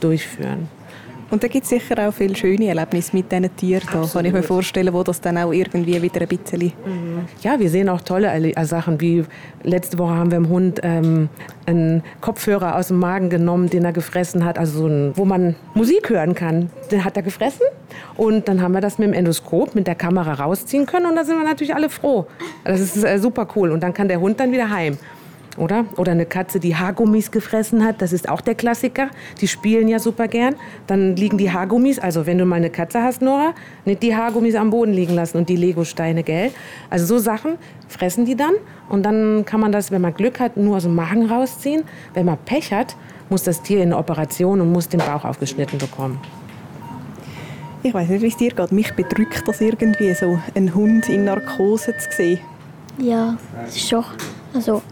durchführen. 0.00 0.68
Und 1.30 1.42
da 1.42 1.48
gibt 1.48 1.64
es 1.64 1.70
sicher 1.70 2.08
auch 2.08 2.12
viele 2.12 2.36
schöne 2.36 2.66
Erlebnisse 2.66 3.16
mit 3.16 3.30
diesen 3.30 3.56
Tieren. 3.56 3.88
Da 3.92 4.06
kann 4.06 4.24
ich 4.24 4.32
mir 4.32 4.42
vorstellen, 4.42 4.92
wo 4.92 5.02
das 5.02 5.20
dann 5.20 5.38
auch 5.38 5.52
irgendwie 5.52 6.00
wieder 6.00 6.20
ein 6.20 6.28
bisschen... 6.28 6.72
Ja, 7.42 7.58
wir 7.58 7.70
sehen 7.70 7.88
auch 7.88 8.00
tolle 8.00 8.28
äh, 8.28 8.64
Sachen, 8.64 9.00
wie 9.00 9.24
letzte 9.62 9.98
Woche 9.98 10.14
haben 10.14 10.30
wir 10.30 10.38
dem 10.38 10.48
Hund 10.48 10.80
ähm, 10.82 11.28
einen 11.66 12.02
Kopfhörer 12.20 12.76
aus 12.76 12.88
dem 12.88 12.98
Magen 12.98 13.30
genommen, 13.30 13.70
den 13.70 13.84
er 13.84 13.92
gefressen 13.92 14.44
hat, 14.44 14.58
also 14.58 14.80
so 14.80 14.86
ein, 14.86 15.12
wo 15.14 15.24
man 15.24 15.56
Musik 15.74 16.10
hören 16.10 16.34
kann. 16.34 16.70
Den 16.90 17.04
hat 17.04 17.16
er 17.16 17.22
gefressen 17.22 17.66
und 18.16 18.48
dann 18.48 18.60
haben 18.60 18.72
wir 18.72 18.80
das 18.80 18.98
mit 18.98 19.08
dem 19.08 19.14
Endoskop, 19.14 19.74
mit 19.74 19.86
der 19.86 19.94
Kamera 19.94 20.34
rausziehen 20.34 20.86
können 20.86 21.06
und 21.06 21.16
da 21.16 21.24
sind 21.24 21.38
wir 21.38 21.44
natürlich 21.44 21.74
alle 21.74 21.88
froh. 21.88 22.26
Das 22.64 22.80
ist 22.80 23.02
äh, 23.02 23.18
super 23.18 23.48
cool 23.56 23.70
und 23.70 23.82
dann 23.82 23.94
kann 23.94 24.08
der 24.08 24.20
Hund 24.20 24.40
dann 24.40 24.52
wieder 24.52 24.70
heim. 24.70 24.98
Oder? 25.56 25.84
Oder 25.96 26.12
eine 26.12 26.26
Katze, 26.26 26.58
die 26.58 26.74
Haargummis 26.74 27.30
gefressen 27.30 27.84
hat, 27.84 28.02
das 28.02 28.12
ist 28.12 28.28
auch 28.28 28.40
der 28.40 28.54
Klassiker. 28.54 29.08
Die 29.40 29.48
spielen 29.48 29.88
ja 29.88 29.98
super 29.98 30.26
gern. 30.26 30.56
Dann 30.86 31.14
liegen 31.16 31.38
die 31.38 31.52
Haargummis, 31.52 31.98
also 31.98 32.26
wenn 32.26 32.38
du 32.38 32.44
mal 32.44 32.56
eine 32.56 32.70
Katze 32.70 33.02
hast, 33.02 33.22
Nora, 33.22 33.54
nicht 33.84 34.02
die 34.02 34.16
Haargummis 34.16 34.56
am 34.56 34.70
Boden 34.70 34.92
liegen 34.92 35.14
lassen 35.14 35.38
und 35.38 35.48
die 35.48 35.56
Legosteine, 35.56 36.22
gell? 36.22 36.50
Also 36.90 37.06
so 37.06 37.18
Sachen 37.18 37.52
fressen 37.88 38.24
die 38.24 38.34
dann 38.36 38.54
und 38.88 39.04
dann 39.04 39.44
kann 39.44 39.60
man 39.60 39.70
das, 39.70 39.90
wenn 39.90 40.02
man 40.02 40.14
Glück 40.14 40.40
hat, 40.40 40.56
nur 40.56 40.76
aus 40.76 40.82
dem 40.82 40.94
Magen 40.94 41.26
rausziehen. 41.26 41.84
Wenn 42.14 42.26
man 42.26 42.38
Pech 42.38 42.72
hat, 42.72 42.96
muss 43.30 43.44
das 43.44 43.62
Tier 43.62 43.78
in 43.78 43.92
eine 43.92 43.98
Operation 43.98 44.60
und 44.60 44.72
muss 44.72 44.88
den 44.88 44.98
Bauch 44.98 45.24
aufgeschnitten 45.24 45.78
bekommen. 45.78 46.20
Ich 47.82 47.92
weiß 47.92 48.08
nicht, 48.08 48.22
wie 48.22 48.28
es 48.28 48.36
dir 48.36 48.50
geht. 48.50 48.72
Mich 48.72 48.92
bedrückt 48.94 49.46
das 49.46 49.60
irgendwie, 49.60 50.14
so 50.14 50.38
einen 50.54 50.74
Hund 50.74 51.08
in 51.08 51.26
Narkose 51.26 51.94
zu 51.98 52.10
sehen. 52.10 52.38
Ja, 52.98 53.36
das 53.62 53.76
ist 53.76 53.88
schon. 53.88 54.04
Also, 54.54 54.82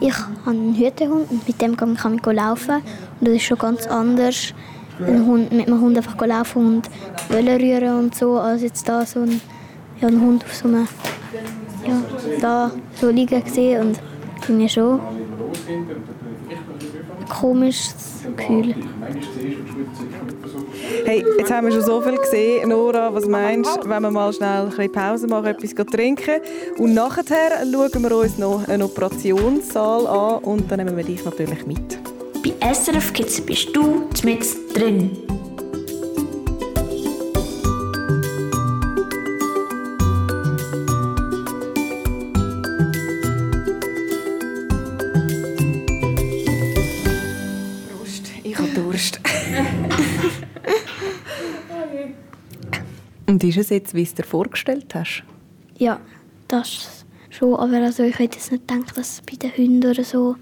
ich 0.00 0.14
habe 0.14 0.50
einen 0.50 0.74
Hütehund 0.74 1.30
und 1.30 1.46
mit 1.46 1.60
dem 1.60 1.76
kann 1.76 1.94
ich 1.94 2.26
laufen. 2.32 2.76
Und 2.76 3.28
das 3.28 3.34
ist 3.34 3.42
schon 3.42 3.58
ganz 3.58 3.86
anders, 3.86 4.54
einen 4.98 5.26
Hund, 5.26 5.52
mit 5.52 5.66
einem 5.66 5.80
Hund 5.80 5.96
einfach 5.96 6.26
laufen 6.26 6.66
und 6.76 6.90
Wellen 7.28 7.60
rühren 7.60 7.98
und 7.98 8.14
so, 8.14 8.38
als 8.38 8.62
jetzt 8.62 8.88
da 8.88 9.04
so 9.04 9.20
ein, 9.20 9.40
ja, 10.00 10.08
einen 10.08 10.20
Hund 10.20 10.44
auf 10.44 10.54
so 10.54 10.68
einem, 10.68 10.88
ja, 11.86 12.02
da 12.40 12.70
so 13.00 13.10
liegen 13.10 13.42
gesehen 13.42 13.80
und 13.80 14.00
finde 14.42 14.64
ich 14.64 14.72
schon 14.72 15.00
ein 15.00 16.19
komisches 17.30 17.94
Gefühl. 18.36 18.74
Hey, 21.04 21.24
jetzt 21.38 21.50
haben 21.50 21.66
wir 21.66 21.72
schon 21.72 21.84
so 21.84 22.00
viel 22.02 22.16
gesehen. 22.16 22.68
Nora, 22.68 23.14
was 23.14 23.26
meinst 23.26 23.76
du, 23.82 23.88
wenn 23.88 24.02
wir 24.02 24.10
mal 24.10 24.32
schnell 24.32 24.64
ein 24.64 24.68
bisschen 24.68 24.92
Pause 24.92 25.26
machen, 25.26 25.46
etwas 25.46 25.74
trinken 25.86 26.40
und 26.78 26.92
nachher 26.92 27.24
schauen 27.72 28.02
wir 28.02 28.16
uns 28.16 28.38
noch 28.38 28.68
einen 28.68 28.82
Operationssaal 28.82 30.06
an 30.06 30.44
und 30.44 30.70
dann 30.70 30.78
nehmen 30.78 30.96
wir 30.96 31.04
dich 31.04 31.24
natürlich 31.24 31.66
mit. 31.66 31.98
Bei 32.42 32.74
SRF 32.74 33.12
Kids 33.12 33.40
bist 33.40 33.74
du 33.74 34.08
mit 34.22 34.44
drin. 34.74 35.39
Und 53.40 53.48
ist 53.48 53.56
es 53.56 53.70
jetzt, 53.70 53.94
wie 53.94 54.02
es 54.02 54.14
dir 54.14 54.24
vorgestellt 54.24 54.94
hast? 54.94 55.24
Ja, 55.78 55.98
das 56.48 57.06
schon. 57.30 57.54
Aber 57.54 57.78
also 57.78 58.02
ich 58.02 58.18
hätte 58.18 58.36
jetzt 58.36 58.52
nicht 58.52 58.68
gedacht, 58.68 58.96
dass 58.98 59.22
bei 59.22 59.36
den 59.36 59.56
Hunden 59.56 59.90
oder 59.90 60.04
so, 60.04 60.36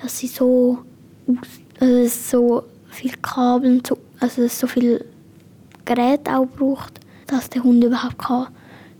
dass 0.00 0.18
sie 0.18 0.28
so, 0.28 0.78
also 1.80 2.06
so 2.06 2.62
viel 2.88 3.12
Kabel 3.20 3.82
also 4.20 4.46
so 4.46 4.66
viel 4.68 5.04
Gerät 5.84 6.28
auch 6.28 6.46
braucht, 6.46 7.00
dass 7.26 7.50
der 7.50 7.64
Hund 7.64 7.82
überhaupt 7.82 8.18
kann 8.18 8.48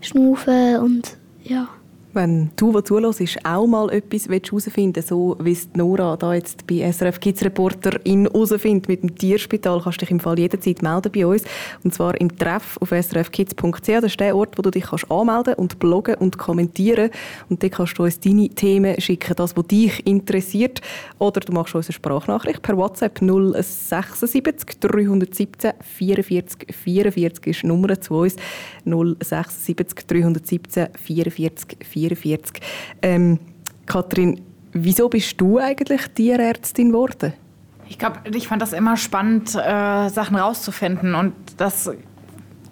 schnaufen 0.01 0.77
und 0.79 1.17
ja. 1.43 1.69
Wenn 2.17 2.49
du, 2.55 2.71
der 2.71 2.83
zuhörst, 2.83 3.45
auch 3.45 3.67
mal 3.67 3.91
etwas 3.91 4.27
herausfinden 4.27 4.95
willst, 4.95 5.09
so 5.09 5.37
wie 5.39 5.51
es 5.51 5.69
Nora 5.75 6.17
da 6.17 6.33
jetzt 6.33 6.65
bei 6.65 6.91
SRF 6.91 7.19
Kids 7.19 7.45
Reporterin 7.45 8.23
herausfindet 8.23 8.87
mit 8.87 9.03
dem 9.03 9.15
Tierspital, 9.15 9.79
kannst 9.83 10.01
du 10.01 10.05
dich 10.05 10.09
im 10.09 10.19
Fall 10.19 10.39
jederzeit 10.39 10.81
melden 10.81 11.11
bei 11.11 11.27
uns. 11.27 11.43
Und 11.83 11.93
zwar 11.93 12.19
im 12.19 12.35
Treff 12.35 12.75
auf 12.81 12.89
srfkids.ch. 12.89 13.85
Das 13.85 14.05
ist 14.05 14.19
der 14.19 14.35
Ort, 14.35 14.57
wo 14.57 14.63
du 14.63 14.71
dich 14.71 14.85
kannst 14.85 15.11
anmelden 15.11 15.53
und 15.53 15.77
bloggen 15.77 16.15
und 16.15 16.39
kommentieren. 16.39 17.11
Und 17.49 17.61
dort 17.61 17.73
kannst 17.73 17.99
du 17.99 18.03
uns 18.05 18.19
deine 18.19 18.49
Themen 18.49 18.99
schicken, 18.99 19.35
das, 19.35 19.55
was 19.55 19.67
dich 19.67 20.07
interessiert. 20.07 20.81
Oder 21.19 21.41
du 21.41 21.53
machst 21.53 21.75
uns 21.75 21.85
eine 21.85 21.93
Sprachnachricht 21.93 22.63
per 22.63 22.77
WhatsApp 22.77 23.19
076 23.19 24.79
317 24.79 25.73
44 25.79 26.73
44 26.73 27.45
ist 27.45 27.61
die 27.61 27.67
Nummer 27.67 28.01
zu 28.01 28.15
uns. 28.15 28.37
076 28.85 30.07
317 30.07 30.87
44 30.95 31.77
44. 31.85 32.06
Ähm, 33.01 33.39
Kathrin, 33.85 34.41
wieso 34.73 35.09
bist 35.09 35.39
du 35.39 35.57
eigentlich 35.59 36.01
Tierärztin 36.13 36.89
geworden? 36.89 37.33
Ich 37.89 37.97
glaube, 37.97 38.19
ich 38.33 38.47
fand 38.47 38.61
das 38.61 38.73
immer 38.73 38.97
spannend, 38.97 39.55
äh, 39.55 40.09
Sachen 40.09 40.35
rauszufinden. 40.35 41.15
Und 41.15 41.33
das 41.57 41.89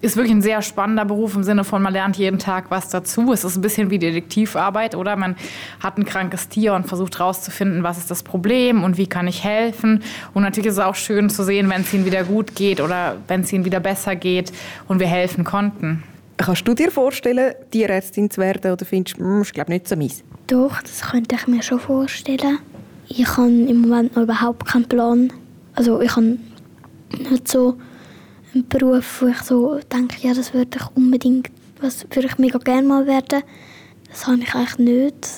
ist 0.00 0.16
wirklich 0.16 0.34
ein 0.34 0.42
sehr 0.42 0.60
spannender 0.62 1.04
Beruf 1.04 1.34
im 1.34 1.42
Sinne 1.42 1.64
von, 1.64 1.82
man 1.82 1.92
lernt 1.92 2.16
jeden 2.16 2.38
Tag 2.38 2.70
was 2.70 2.90
dazu. 2.90 3.32
Es 3.32 3.44
ist 3.44 3.56
ein 3.56 3.62
bisschen 3.62 3.90
wie 3.90 3.98
Detektivarbeit, 3.98 4.94
oder? 4.94 5.16
Man 5.16 5.36
hat 5.80 5.98
ein 5.98 6.04
krankes 6.04 6.48
Tier 6.48 6.74
und 6.74 6.86
versucht 6.86 7.18
rauszufinden, 7.18 7.82
was 7.82 7.98
ist 7.98 8.10
das 8.10 8.22
Problem 8.22 8.84
und 8.84 8.98
wie 8.98 9.06
kann 9.06 9.26
ich 9.26 9.42
helfen. 9.42 10.02
Und 10.34 10.42
natürlich 10.42 10.68
ist 10.68 10.74
es 10.74 10.80
auch 10.80 10.94
schön 10.94 11.30
zu 11.30 11.44
sehen, 11.44 11.70
wenn 11.70 11.80
es 11.80 11.94
ihnen 11.94 12.04
wieder 12.04 12.24
gut 12.24 12.54
geht 12.54 12.80
oder 12.80 13.16
wenn 13.26 13.40
es 13.40 13.52
ihnen 13.52 13.64
wieder 13.64 13.80
besser 13.80 14.16
geht 14.16 14.52
und 14.86 15.00
wir 15.00 15.06
helfen 15.06 15.44
konnten. 15.44 16.02
Kannst 16.36 16.68
du 16.68 16.74
dir 16.74 16.90
vorstellen, 16.90 17.54
Tierärztin 17.70 18.30
zu 18.30 18.40
werden 18.40 18.72
oder 18.72 18.84
findest 18.84 19.18
du, 19.18 19.24
mm, 19.24 19.42
ist 19.42 19.54
glaube 19.54 19.72
nicht 19.72 19.88
so 19.88 19.96
meins? 19.96 20.22
Doch, 20.46 20.82
das 20.82 21.00
könnte 21.00 21.34
ich 21.34 21.46
mir 21.46 21.62
schon 21.62 21.80
vorstellen. 21.80 22.58
Ich 23.08 23.26
habe 23.36 23.48
im 23.48 23.80
Moment 23.80 24.14
noch 24.14 24.24
überhaupt 24.24 24.66
keinen 24.66 24.86
Plan. 24.86 25.32
Also 25.74 26.00
ich 26.00 26.14
habe 26.14 26.38
nicht 27.30 27.48
so 27.48 27.78
einen 28.52 28.68
Beruf, 28.68 29.22
wo 29.22 29.28
ich 29.28 29.38
so 29.38 29.78
denke, 29.92 30.16
ja, 30.26 30.34
das 30.34 30.52
würde 30.52 30.78
ich 30.78 30.96
unbedingt, 30.96 31.50
was 31.80 32.04
würde 32.10 32.28
ich 32.28 32.38
mega 32.38 32.58
gerne 32.58 32.86
mal 32.86 33.06
werden. 33.06 33.42
Das 34.08 34.26
habe 34.26 34.38
ich 34.38 34.54
eigentlich 34.54 34.78
nicht. 34.78 35.28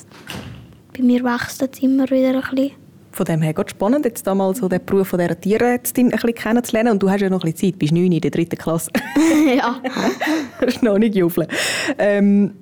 Bei 0.95 1.03
mir 1.03 1.23
wächst 1.23 1.61
es 1.61 1.81
immer 1.81 2.09
wieder 2.09 2.35
ein 2.35 2.41
bisschen. 2.41 2.78
Von 3.19 3.25
dem 3.25 3.41
her 3.41 3.53
geht 3.53 3.71
spannend, 3.71 4.05
jetzt 4.05 4.25
da 4.25 4.33
mal 4.33 4.55
so 4.55 4.69
den 4.69 4.79
Beruf 4.85 5.09
von 5.09 5.19
dieser 5.19 5.37
Tierärztin 5.37 6.05
ein 6.05 6.11
bisschen 6.11 6.33
kennenzulernen. 6.33 6.93
Und 6.93 7.03
du 7.03 7.09
hast 7.09 7.19
ja 7.19 7.29
noch 7.29 7.43
ein 7.43 7.51
bisschen 7.51 7.73
Zeit, 7.73 7.77
bist 7.77 7.91
neun 7.91 8.13
in 8.13 8.21
der 8.21 8.31
dritten 8.31 8.57
Klasse. 8.57 8.89
ja. 9.57 9.81
das 10.61 10.75
ist 10.75 10.83
noch 10.83 10.97
nicht 10.97 11.15
jubeln. 11.15 11.49
Ähm, 11.97 12.53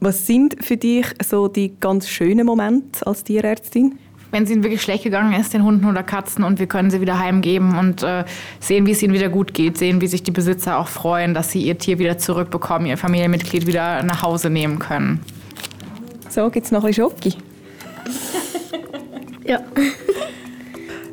was 0.00 0.26
sind 0.26 0.64
für 0.64 0.78
dich 0.78 1.04
so 1.22 1.46
die 1.48 1.74
ganz 1.78 2.08
schönen 2.08 2.46
Momente 2.46 3.06
als 3.06 3.22
Tierärztin? 3.22 3.98
wenn 4.30 4.44
es 4.44 4.50
ihnen 4.50 4.62
wirklich 4.62 4.80
schlecht 4.80 5.04
gegangen 5.04 5.38
ist, 5.38 5.52
den 5.52 5.62
Hunden 5.62 5.84
oder 5.84 6.02
Katzen, 6.02 6.42
und 6.42 6.58
wir 6.58 6.68
können 6.68 6.90
sie 6.90 7.02
wieder 7.02 7.18
heimgeben 7.18 7.78
und 7.78 8.02
äh, 8.02 8.24
sehen, 8.60 8.86
wie 8.86 8.92
es 8.92 9.02
ihnen 9.02 9.12
wieder 9.12 9.28
gut 9.28 9.52
geht, 9.52 9.76
sehen, 9.76 10.00
wie 10.00 10.06
sich 10.06 10.22
die 10.22 10.30
Besitzer 10.30 10.78
auch 10.78 10.88
freuen, 10.88 11.34
dass 11.34 11.52
sie 11.52 11.60
ihr 11.60 11.76
Tier 11.76 11.98
wieder 11.98 12.16
zurückbekommen, 12.16 12.86
ihr 12.86 12.96
Familienmitglied 12.96 13.66
wieder 13.66 14.02
nach 14.02 14.22
Hause 14.22 14.48
nehmen 14.48 14.78
können. 14.78 15.20
So, 16.30 16.48
gibt 16.48 16.64
es 16.64 16.72
noch 16.72 16.84
ein 16.84 16.88
bisschen 16.88 17.10
Schoki? 17.10 17.47
Ja. 19.48 19.60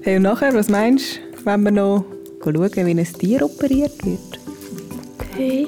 Hey, 0.02 0.18
und 0.18 0.24
nachher, 0.24 0.54
was 0.54 0.68
meinst 0.68 1.22
du, 1.38 1.46
wenn 1.46 1.64
wir 1.64 1.72
noch 1.72 2.04
schauen, 2.44 2.76
wie 2.76 2.92
ein 2.92 3.06
Tier 3.06 3.42
operiert 3.42 4.06
wird? 4.06 4.40
Okay. 5.18 5.68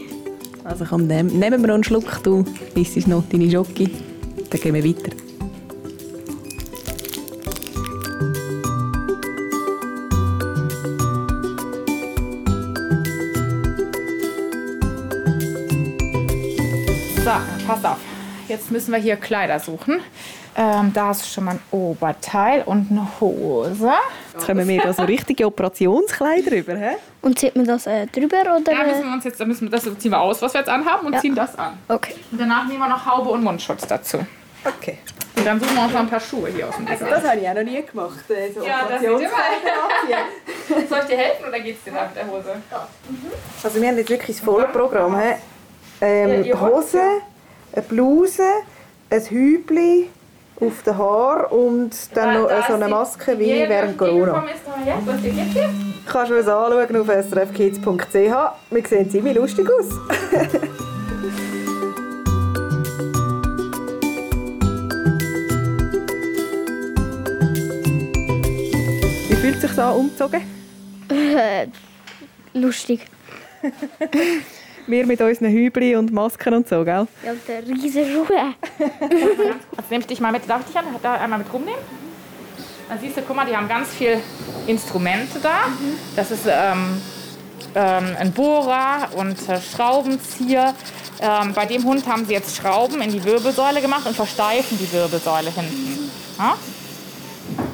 Also 0.65 0.83
komm, 0.83 1.07
nehm, 1.07 1.27
nehmen 1.27 1.61
wir 1.61 1.67
noch 1.67 1.75
einen 1.75 1.85
Schluck, 1.85 2.21
du 2.23 2.43
isst 2.75 3.07
noch 3.07 3.23
deine 3.29 3.49
Schoki, 3.49 3.89
dann 4.49 4.59
gehen 4.59 4.73
wir 4.73 4.83
weiter. 4.83 5.15
So, 17.23 17.65
pass 17.65 17.85
auf. 17.85 17.97
Jetzt 18.49 18.71
müssen 18.71 18.91
wir 18.91 18.99
hier 18.99 19.15
Kleider 19.15 19.57
suchen. 19.61 20.01
Ähm, 20.59 20.91
da 20.91 21.07
hast 21.09 21.21
du 21.23 21.27
schon 21.27 21.43
mal 21.43 21.51
ein 21.51 21.59
Oberteil 21.69 22.63
und 22.63 22.89
eine 22.89 23.07
Hose. 23.21 23.91
Jetzt 24.33 24.45
kommen 24.47 24.67
wir 24.67 24.81
da 24.81 24.91
so 24.91 25.03
richtige 25.03 25.45
Operationskleider 25.45 26.51
rüber, 26.51 26.75
hä? 26.75 26.95
Und 27.21 27.37
zieht 27.37 27.55
man 27.55 27.65
das 27.65 27.85
äh, 27.85 28.07
drüber 28.07 28.41
oder? 28.41 28.61
Da 28.61 28.83
müssen 28.83 29.03
wir 29.05 29.13
uns 29.13 29.23
jetzt, 29.23 29.39
da 29.39 29.45
müssen 29.45 29.69
wir, 29.69 29.69
das 29.69 29.83
ziehen 29.83 30.09
wir 30.11 30.19
aus, 30.19 30.41
was 30.41 30.53
wir 30.55 30.61
jetzt 30.61 30.69
anhaben 30.69 31.05
und 31.05 31.13
Ja. 31.13 31.19
ziehen 31.19 31.35
das 31.35 31.55
an. 31.59 31.77
Okay. 31.87 32.15
Und 32.31 32.41
danach 32.41 32.65
nehmen 32.67 32.79
wir 32.79 32.89
noch 32.89 33.05
Haube 33.05 33.29
und 33.29 33.43
Mundschutz 33.43 33.85
dazu. 33.85 34.17
Okay. 34.65 34.97
Und 35.35 35.45
dann 35.45 35.59
suchen 35.59 35.75
wir 35.75 35.83
uns 35.83 35.93
noch 35.93 35.99
ein 35.99 36.09
paar 36.09 36.19
Schuhe 36.19 36.49
hier 36.49 36.67
aus 36.67 36.75
dem 36.75 36.87
Regal. 36.87 37.07
Das 37.07 37.23
habe 37.29 37.39
ich 37.39 37.47
auch 37.47 37.53
noch 37.53 37.63
nie 37.63 37.83
gemacht, 37.83 38.29
äh, 38.31 38.51
so 38.51 38.65
Ja, 38.65 38.87
das 38.89 38.99
sieht 38.99 39.09
immer. 39.09 39.19
Soll 40.89 40.99
ich 41.01 41.05
dir 41.05 41.17
helfen 41.17 41.45
oder 41.47 41.59
geht's 41.59 41.83
dir 41.83 41.93
nach 41.93 42.11
der 42.13 42.25
Hose? 42.27 42.55
Also 43.63 43.79
wir 43.79 43.87
haben 43.87 43.97
jetzt 43.97 44.09
wirklich 44.09 44.37
das 44.37 44.43
volle 44.45 44.67
Programm. 44.69 45.19
He? 45.19 45.33
Ähm, 46.01 46.43
Ja, 46.43 46.59
Hose, 46.59 46.99
eine 47.73 47.81
Bluse, 47.83 48.41
ein 49.11 49.21
Hübli 49.21 50.09
auf 50.59 50.81
den 50.83 50.97
Haar 50.97 51.51
und 51.51 51.91
dann 52.15 52.41
noch 52.41 52.49
äh, 52.49 52.61
so 52.67 52.73
eine 52.73 52.87
Maske 52.87 53.37
wie 53.37 53.51
während 53.51 53.97
Corona. 53.97 54.43
Kannst 56.05 56.31
du 56.31 56.37
uns 56.37 56.47
anschauen 56.47 56.95
auf 56.97 57.07
srfkids.ch. 57.07 58.13
Wir 58.13 58.87
sehen 58.87 59.09
ziemlich 59.09 59.35
lustig 59.35 59.69
aus. 59.69 59.89
Wie 69.29 69.35
fühlt 69.35 69.61
sich 69.61 69.77
an, 69.77 69.93
umgezogen? 69.93 70.41
Äh, 71.09 71.67
lustig. 72.53 73.05
Wir 74.87 75.05
mit 75.05 75.19
unseren 75.21 75.51
Hübli 75.51 75.95
und 75.95 76.11
Masken 76.13 76.53
und 76.53 76.67
so, 76.69 76.83
gell? 76.85 77.07
Ja, 77.23 77.31
und 77.31 77.41
der 77.47 77.67
riesen 77.67 78.05
Schuhe. 78.05 78.53
Jetzt 79.77 79.91
nehme 79.91 80.01
ich 80.01 80.07
dich 80.07 80.19
mal 80.21 80.31
mit. 80.31 80.49
Darf 80.49 80.61
ich 80.61 80.67
dich 80.67 80.77
an- 80.77 80.85
da 81.03 81.15
einmal 81.15 81.39
mit 81.39 81.51
rumnehmen? 81.51 81.79
Dann 82.89 82.97
siehst 82.99 83.17
du, 83.17 83.21
guck 83.27 83.35
mal, 83.35 83.45
die 83.45 83.55
haben 83.55 83.67
ganz 83.67 83.89
viel 83.89 84.17
Instrumente 84.65 85.39
da. 85.43 85.65
Das 86.15 86.31
ist 86.31 86.45
ähm, 86.47 87.01
ähm, 87.75 88.05
ein 88.17 88.31
Bohrer 88.31 89.09
und 89.17 89.37
äh, 89.49 89.59
Schraubenzieher. 89.59 90.73
Ähm, 91.19 91.51
bei 91.53 91.65
dem 91.65 91.83
Hund 91.83 92.07
haben 92.07 92.25
sie 92.25 92.33
jetzt 92.33 92.55
Schrauben 92.55 93.01
in 93.01 93.11
die 93.11 93.23
Wirbelsäule 93.25 93.81
gemacht 93.81 94.07
und 94.07 94.15
versteifen 94.15 94.77
die 94.79 94.91
Wirbelsäule 94.93 95.49
hinten. 95.51 96.09
Ja? 96.39 96.55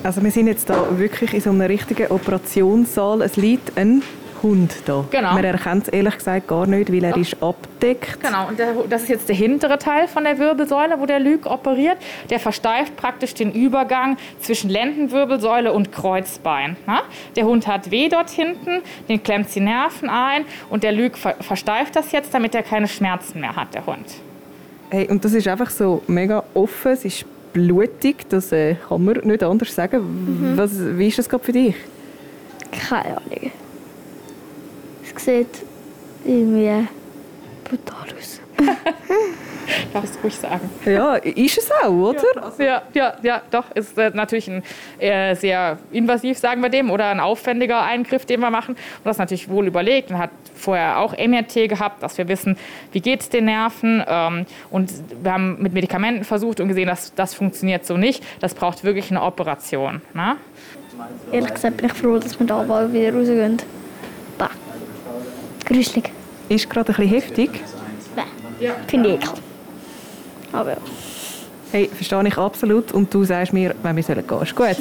Also 0.02 0.24
wir 0.24 0.32
sind 0.32 0.48
jetzt 0.48 0.68
da 0.70 0.98
wirklich 0.98 1.34
in 1.34 1.42
so 1.42 1.50
einem 1.52 1.62
richtigen 1.62 2.08
Operationssaal. 2.08 3.22
Es 3.22 3.36
liegt 3.36 3.78
ein 3.78 4.02
Hund 4.44 4.76
da. 4.86 5.06
Genau. 5.10 5.34
Man 5.34 5.44
erkennt 5.44 5.84
es 5.84 5.90
ehrlich 5.90 6.18
gesagt 6.18 6.48
gar 6.48 6.68
nicht, 6.68 6.92
weil 6.92 7.04
er 7.04 7.18
ist 7.18 7.42
abdeckt. 7.42 8.20
Genau, 8.22 8.50
und 8.50 8.60
der, 8.60 8.74
das 8.90 9.04
ist 9.04 9.10
jetzt 9.10 9.30
der 9.30 9.36
hintere 9.36 9.78
Teil 9.78 10.08
von 10.08 10.26
der 10.26 10.38
Wirbelsäule, 10.38 11.00
wo 11.00 11.06
der 11.06 11.20
Lüg 11.20 11.46
operiert. 11.46 11.98
Der 12.30 12.40
versteift 12.40 12.96
praktisch 12.98 13.34
den 13.34 13.54
Übergang 13.54 14.18
zwischen 14.42 14.70
Lendenwirbelsäule 14.70 15.72
und 15.72 15.92
Kreuzbein. 15.92 16.76
Ne? 16.86 17.00
Der 17.36 17.46
Hund 17.46 17.66
hat 17.68 17.90
weh 17.90 18.10
dort 18.10 18.30
hinten, 18.30 18.82
den 19.08 19.24
klemmt 19.24 19.54
die 19.56 19.62
Nerven 19.62 20.10
ein 20.10 20.46
und 20.70 20.84
der 20.84 20.92
Lüg 20.92 21.18
ver 21.18 21.36
versteift 21.40 21.96
das 21.96 22.12
jetzt, 22.12 22.34
damit 22.34 22.54
er 22.54 22.64
keine 22.64 22.88
Schmerzen 22.88 23.40
mehr 23.40 23.56
hat, 23.56 23.74
der 23.74 23.86
Hund. 23.86 24.06
Hey, 24.90 25.08
und 25.10 25.24
das 25.26 25.34
ist 25.34 25.48
einfach 25.48 25.70
so 25.70 26.04
mega 26.08 26.44
offen, 26.54 26.92
es 26.92 27.06
ist 27.06 27.26
blutig, 27.54 28.30
das 28.30 28.52
äh, 28.52 28.76
kann 28.76 29.04
man 29.04 29.20
nicht 29.24 29.44
anders 29.44 29.74
sagen. 29.74 30.54
Was, 30.56 30.72
wie 30.98 31.08
ist 31.08 31.18
das 31.18 31.30
gerade 31.30 31.44
für 31.44 31.52
dich? 31.52 31.76
Keine 32.72 33.18
Ahnung. 33.18 33.52
Es 35.16 35.26
sieht 35.26 35.64
irgendwie 36.26 36.88
brutal 37.64 38.08
aus. 38.18 38.40
Darfst 39.94 40.16
du 40.16 40.20
ruhig 40.22 40.36
sagen. 40.36 40.70
Ja, 40.86 41.16
ist 41.16 41.58
es 41.58 41.70
auch, 41.72 41.90
oder? 41.90 42.54
Ja, 42.58 42.82
ja, 42.94 43.14
ja, 43.22 43.42
doch. 43.50 43.72
Ist 43.72 43.98
äh, 43.98 44.12
natürlich 44.14 44.48
ein 44.50 44.64
äh, 45.00 45.36
sehr 45.36 45.78
invasiv, 45.92 46.38
sagen 46.38 46.62
wir 46.62 46.70
dem, 46.70 46.92
oder 46.92 47.10
ein 47.10 47.20
aufwendiger 47.20 47.82
Eingriff, 47.82 48.26
den 48.26 48.42
wir 48.42 48.50
machen. 48.50 48.76
Und 48.76 49.06
das 49.06 49.16
ist 49.16 49.20
natürlich 49.20 49.50
wohl 49.50 49.68
überlegt 49.68 50.12
und 50.12 50.18
hat 50.18 50.32
vorher 50.56 51.00
auch 51.00 51.18
MRT 51.18 51.70
gehabt, 51.70 52.04
dass 52.04 52.18
wir 52.18 52.28
wissen, 52.28 52.58
wie 52.92 53.00
geht 53.00 53.22
es 53.22 53.30
den 53.30 53.46
Nerven. 53.46 54.04
Ähm, 54.08 54.46
und 54.70 54.92
wir 55.22 55.32
haben 55.32 55.62
mit 55.62 55.74
Medikamenten 55.74 56.24
versucht 56.24 56.60
und 56.60 56.68
gesehen, 56.68 56.88
dass 56.88 57.14
das 57.16 57.34
funktioniert 57.34 57.86
so 57.86 57.98
nicht. 57.98 58.24
Das 58.42 58.54
braucht 58.54 58.84
wirklich 58.84 59.12
eine 59.12 59.22
Operation. 59.22 60.02
Ne? 60.14 60.36
Ehrlich 61.32 61.54
gesagt 61.54 61.78
bin 61.78 61.88
ich 61.88 61.94
froh, 61.94 62.18
dass 62.18 62.40
wir 62.40 62.46
da 62.46 62.64
bald 62.64 62.94
wieder 62.94 63.14
rausgehen. 63.14 63.58
Bah. 64.38 64.50
Gruselig. 65.74 66.12
Ist 66.50 66.70
gerade 66.70 66.92
ein 66.92 66.96
bisschen 66.96 67.10
heftig. 67.10 67.50
Bäh. 68.16 68.70
Finde 68.88 69.10
ich 69.10 69.16
ekel. 69.16 69.30
Aber 70.52 70.72
ja. 70.72 70.78
Hey, 71.72 71.90
verstehe 71.92 72.28
ich 72.28 72.38
absolut. 72.38 72.92
Und 72.92 73.12
du 73.12 73.24
sagst 73.24 73.54
mir, 73.54 73.74
wenn 73.82 73.96
wir 73.96 74.04
sollen 74.04 74.26
gehen. 74.26 74.42
Ist 74.42 74.56
gut. 74.56 74.78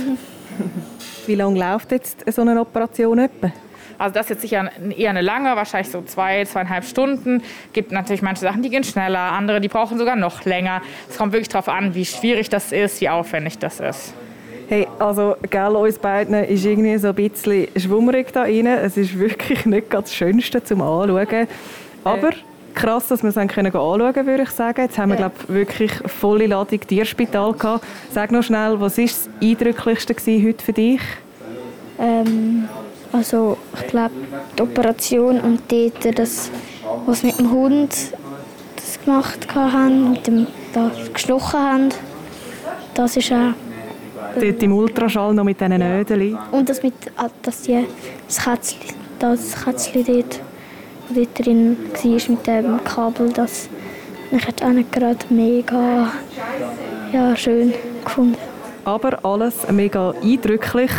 Wie 1.26 1.34
lange 1.34 1.58
läuft 1.58 1.92
jetzt 1.92 2.24
so 2.30 2.42
eine 2.42 2.60
Operation 2.60 3.20
etwa? 3.20 3.50
Also 3.96 4.14
das 4.14 4.26
ist 4.26 4.30
jetzt 4.30 4.42
sicher 4.42 4.70
eher 4.96 5.10
eine 5.10 5.22
lange, 5.22 5.56
wahrscheinlich 5.56 5.90
so 5.90 6.02
zwei, 6.02 6.44
zweieinhalb 6.44 6.84
Stunden. 6.84 7.42
Gibt 7.72 7.92
natürlich 7.92 8.20
manche 8.20 8.42
Sachen, 8.42 8.62
die 8.62 8.68
gehen 8.68 8.84
schneller, 8.84 9.32
andere, 9.32 9.60
die 9.60 9.68
brauchen 9.68 9.96
sogar 9.96 10.16
noch 10.16 10.44
länger. 10.44 10.82
Es 11.08 11.16
kommt 11.16 11.32
wirklich 11.32 11.48
darauf 11.48 11.68
an, 11.68 11.94
wie 11.94 12.04
schwierig 12.04 12.50
das 12.50 12.72
ist, 12.72 13.00
wie 13.00 13.08
aufwendig 13.08 13.58
das 13.58 13.80
ist. 13.80 14.12
Hey, 14.72 14.88
also, 14.98 15.36
gell, 15.50 15.76
uns 15.76 15.98
beiden 15.98 16.32
ist 16.44 16.64
irgendwie 16.64 16.96
so 16.96 17.08
ein 17.08 17.14
bisschen 17.14 17.68
schwummerig 17.76 18.32
da 18.32 18.44
rein. 18.44 18.64
Es 18.66 18.96
ist 18.96 19.18
wirklich 19.18 19.66
nicht 19.66 19.90
ganz 19.90 20.06
das 20.06 20.14
Schönste 20.14 20.64
zum 20.64 20.80
Anschauen. 20.80 21.46
Aber 22.04 22.30
krass, 22.72 23.06
dass 23.08 23.22
wir 23.22 23.28
es 23.28 23.36
anschauen 23.36 23.70
können, 23.70 24.26
würde 24.26 24.44
ich 24.44 24.48
sagen. 24.48 24.80
Jetzt 24.80 24.96
haben 24.96 25.10
wir, 25.10 25.16
glaube 25.16 25.34
ich, 25.42 25.48
wirklich 25.54 25.92
volle 26.06 26.46
Ladung 26.46 26.80
Tierspital 26.80 27.52
gehabt. 27.52 27.84
Sag 28.10 28.32
noch 28.32 28.42
schnell, 28.42 28.80
was 28.80 28.96
war 28.96 29.04
das 29.04 29.28
Eindrücklichste 29.42 30.14
heute 30.42 30.64
für 30.64 30.72
dich? 30.72 31.02
Ähm, 31.98 32.66
also 33.12 33.58
ich 33.78 33.88
glaube 33.88 34.14
die 34.56 34.62
Operation 34.62 35.38
und 35.40 35.70
dort 35.70 36.18
das, 36.18 36.50
was 37.04 37.22
mit 37.22 37.38
dem 37.38 37.50
Hund 37.50 37.90
das 38.76 39.04
gemacht 39.04 39.54
haben, 39.54 40.12
mit 40.12 40.26
dem 40.26 40.46
da 40.72 40.90
gestochen 41.12 41.60
haben, 41.60 41.88
das 42.94 43.18
ist 43.18 43.30
auch 43.32 43.52
Dort 44.34 44.62
im 44.62 44.72
Ultraschall 44.72 45.34
noch 45.34 45.44
mit 45.44 45.60
diesen 45.60 45.78
Nödeli. 45.78 46.36
und 46.50 46.68
das 46.68 46.82
mit 46.82 46.94
ah, 47.16 47.28
dass 47.42 47.62
die 47.62 47.84
das 48.26 48.44
Kätzchen, 48.44 48.94
das 49.18 49.64
Kätzchen 49.64 50.04
dort, 50.04 50.40
wo 51.08 51.14
dort 51.14 51.46
drin 51.46 51.76
war 51.92 52.30
mit 52.30 52.46
dem 52.46 52.84
Kabel, 52.84 53.32
das 53.32 53.68
ich 54.30 54.64
auch 54.64 54.70
nicht 54.70 54.90
gerade 54.92 55.18
mega 55.28 56.10
ja, 57.12 57.36
schön 57.36 57.74
gefunden. 58.04 58.36
Aber 58.84 59.24
alles 59.24 59.70
mega 59.70 60.14
eindrücklich. 60.22 60.90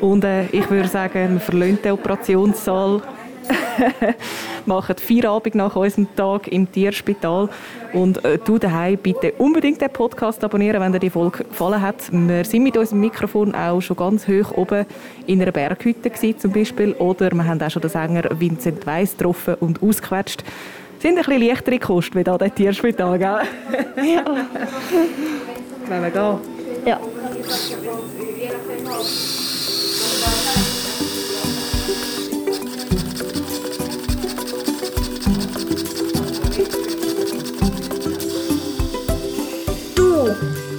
Und 0.00 0.24
äh, 0.24 0.46
ich 0.46 0.70
würde 0.70 0.88
sagen, 0.88 1.34
wir 1.34 1.40
verlassen 1.40 1.78
den 1.82 1.92
Operationssaal, 1.92 3.02
machen 4.66 4.96
Feierabend 4.96 5.54
nach 5.54 5.76
unserem 5.76 6.08
Tag 6.14 6.48
im 6.48 6.70
Tierspital. 6.70 7.48
Und 7.92 8.24
äh, 8.24 8.38
du 8.44 8.58
daheim 8.58 8.98
bitte 8.98 9.32
unbedingt 9.38 9.80
den 9.80 9.90
Podcast 9.90 10.44
abonnieren, 10.44 10.80
wenn 10.80 10.92
dir 10.92 10.98
die 10.98 11.10
Folge 11.10 11.44
gefallen 11.44 11.80
hat. 11.80 12.10
Wir 12.12 12.44
sind 12.44 12.62
mit 12.62 12.76
unserem 12.76 13.00
Mikrofon 13.00 13.54
auch 13.54 13.80
schon 13.80 13.96
ganz 13.96 14.28
hoch 14.28 14.52
oben 14.56 14.84
in 15.26 15.40
einer 15.40 15.52
Berghütte 15.52 16.10
gewesen, 16.10 16.38
zum 16.38 16.52
Beispiel. 16.52 16.92
Oder 16.94 17.30
wir 17.30 17.44
haben 17.44 17.60
auch 17.62 17.70
schon 17.70 17.82
den 17.82 17.90
Sänger 17.90 18.24
Vincent 18.38 18.86
Weiss 18.86 19.16
getroffen 19.16 19.54
und 19.60 19.82
ausgequetscht. 19.82 20.44
Sind 21.00 21.16
ein 21.16 21.24
bisschen 21.24 21.42
leichtere 21.42 21.78
Kosten 21.78 22.18
wie 22.18 22.24
da 22.24 22.36
der 22.36 22.54
Tierspital, 22.54 23.18
gell? 23.18 23.40
Ja. 24.04 24.24
Wenn 25.86 26.02
wir 26.02 26.10
gehen. 26.10 26.38
ja. 26.84 27.00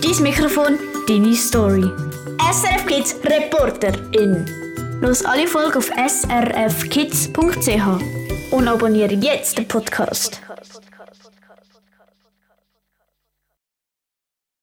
Dein 0.09 0.23
Mikrofon, 0.23 0.79
deine 1.07 1.35
Story. 1.35 1.91
SRF 2.51 2.85
Kids 2.87 3.15
Reporter 3.23 3.93
in. 4.13 4.45
Los 5.01 5.23
alle 5.23 5.47
Folgen 5.47 5.77
auf 5.77 5.91
srfkids.ch 5.91 7.33
und 8.51 8.67
abonniere 8.67 9.13
jetzt 9.13 9.57
den 9.57 9.67
Podcast. 9.67 10.41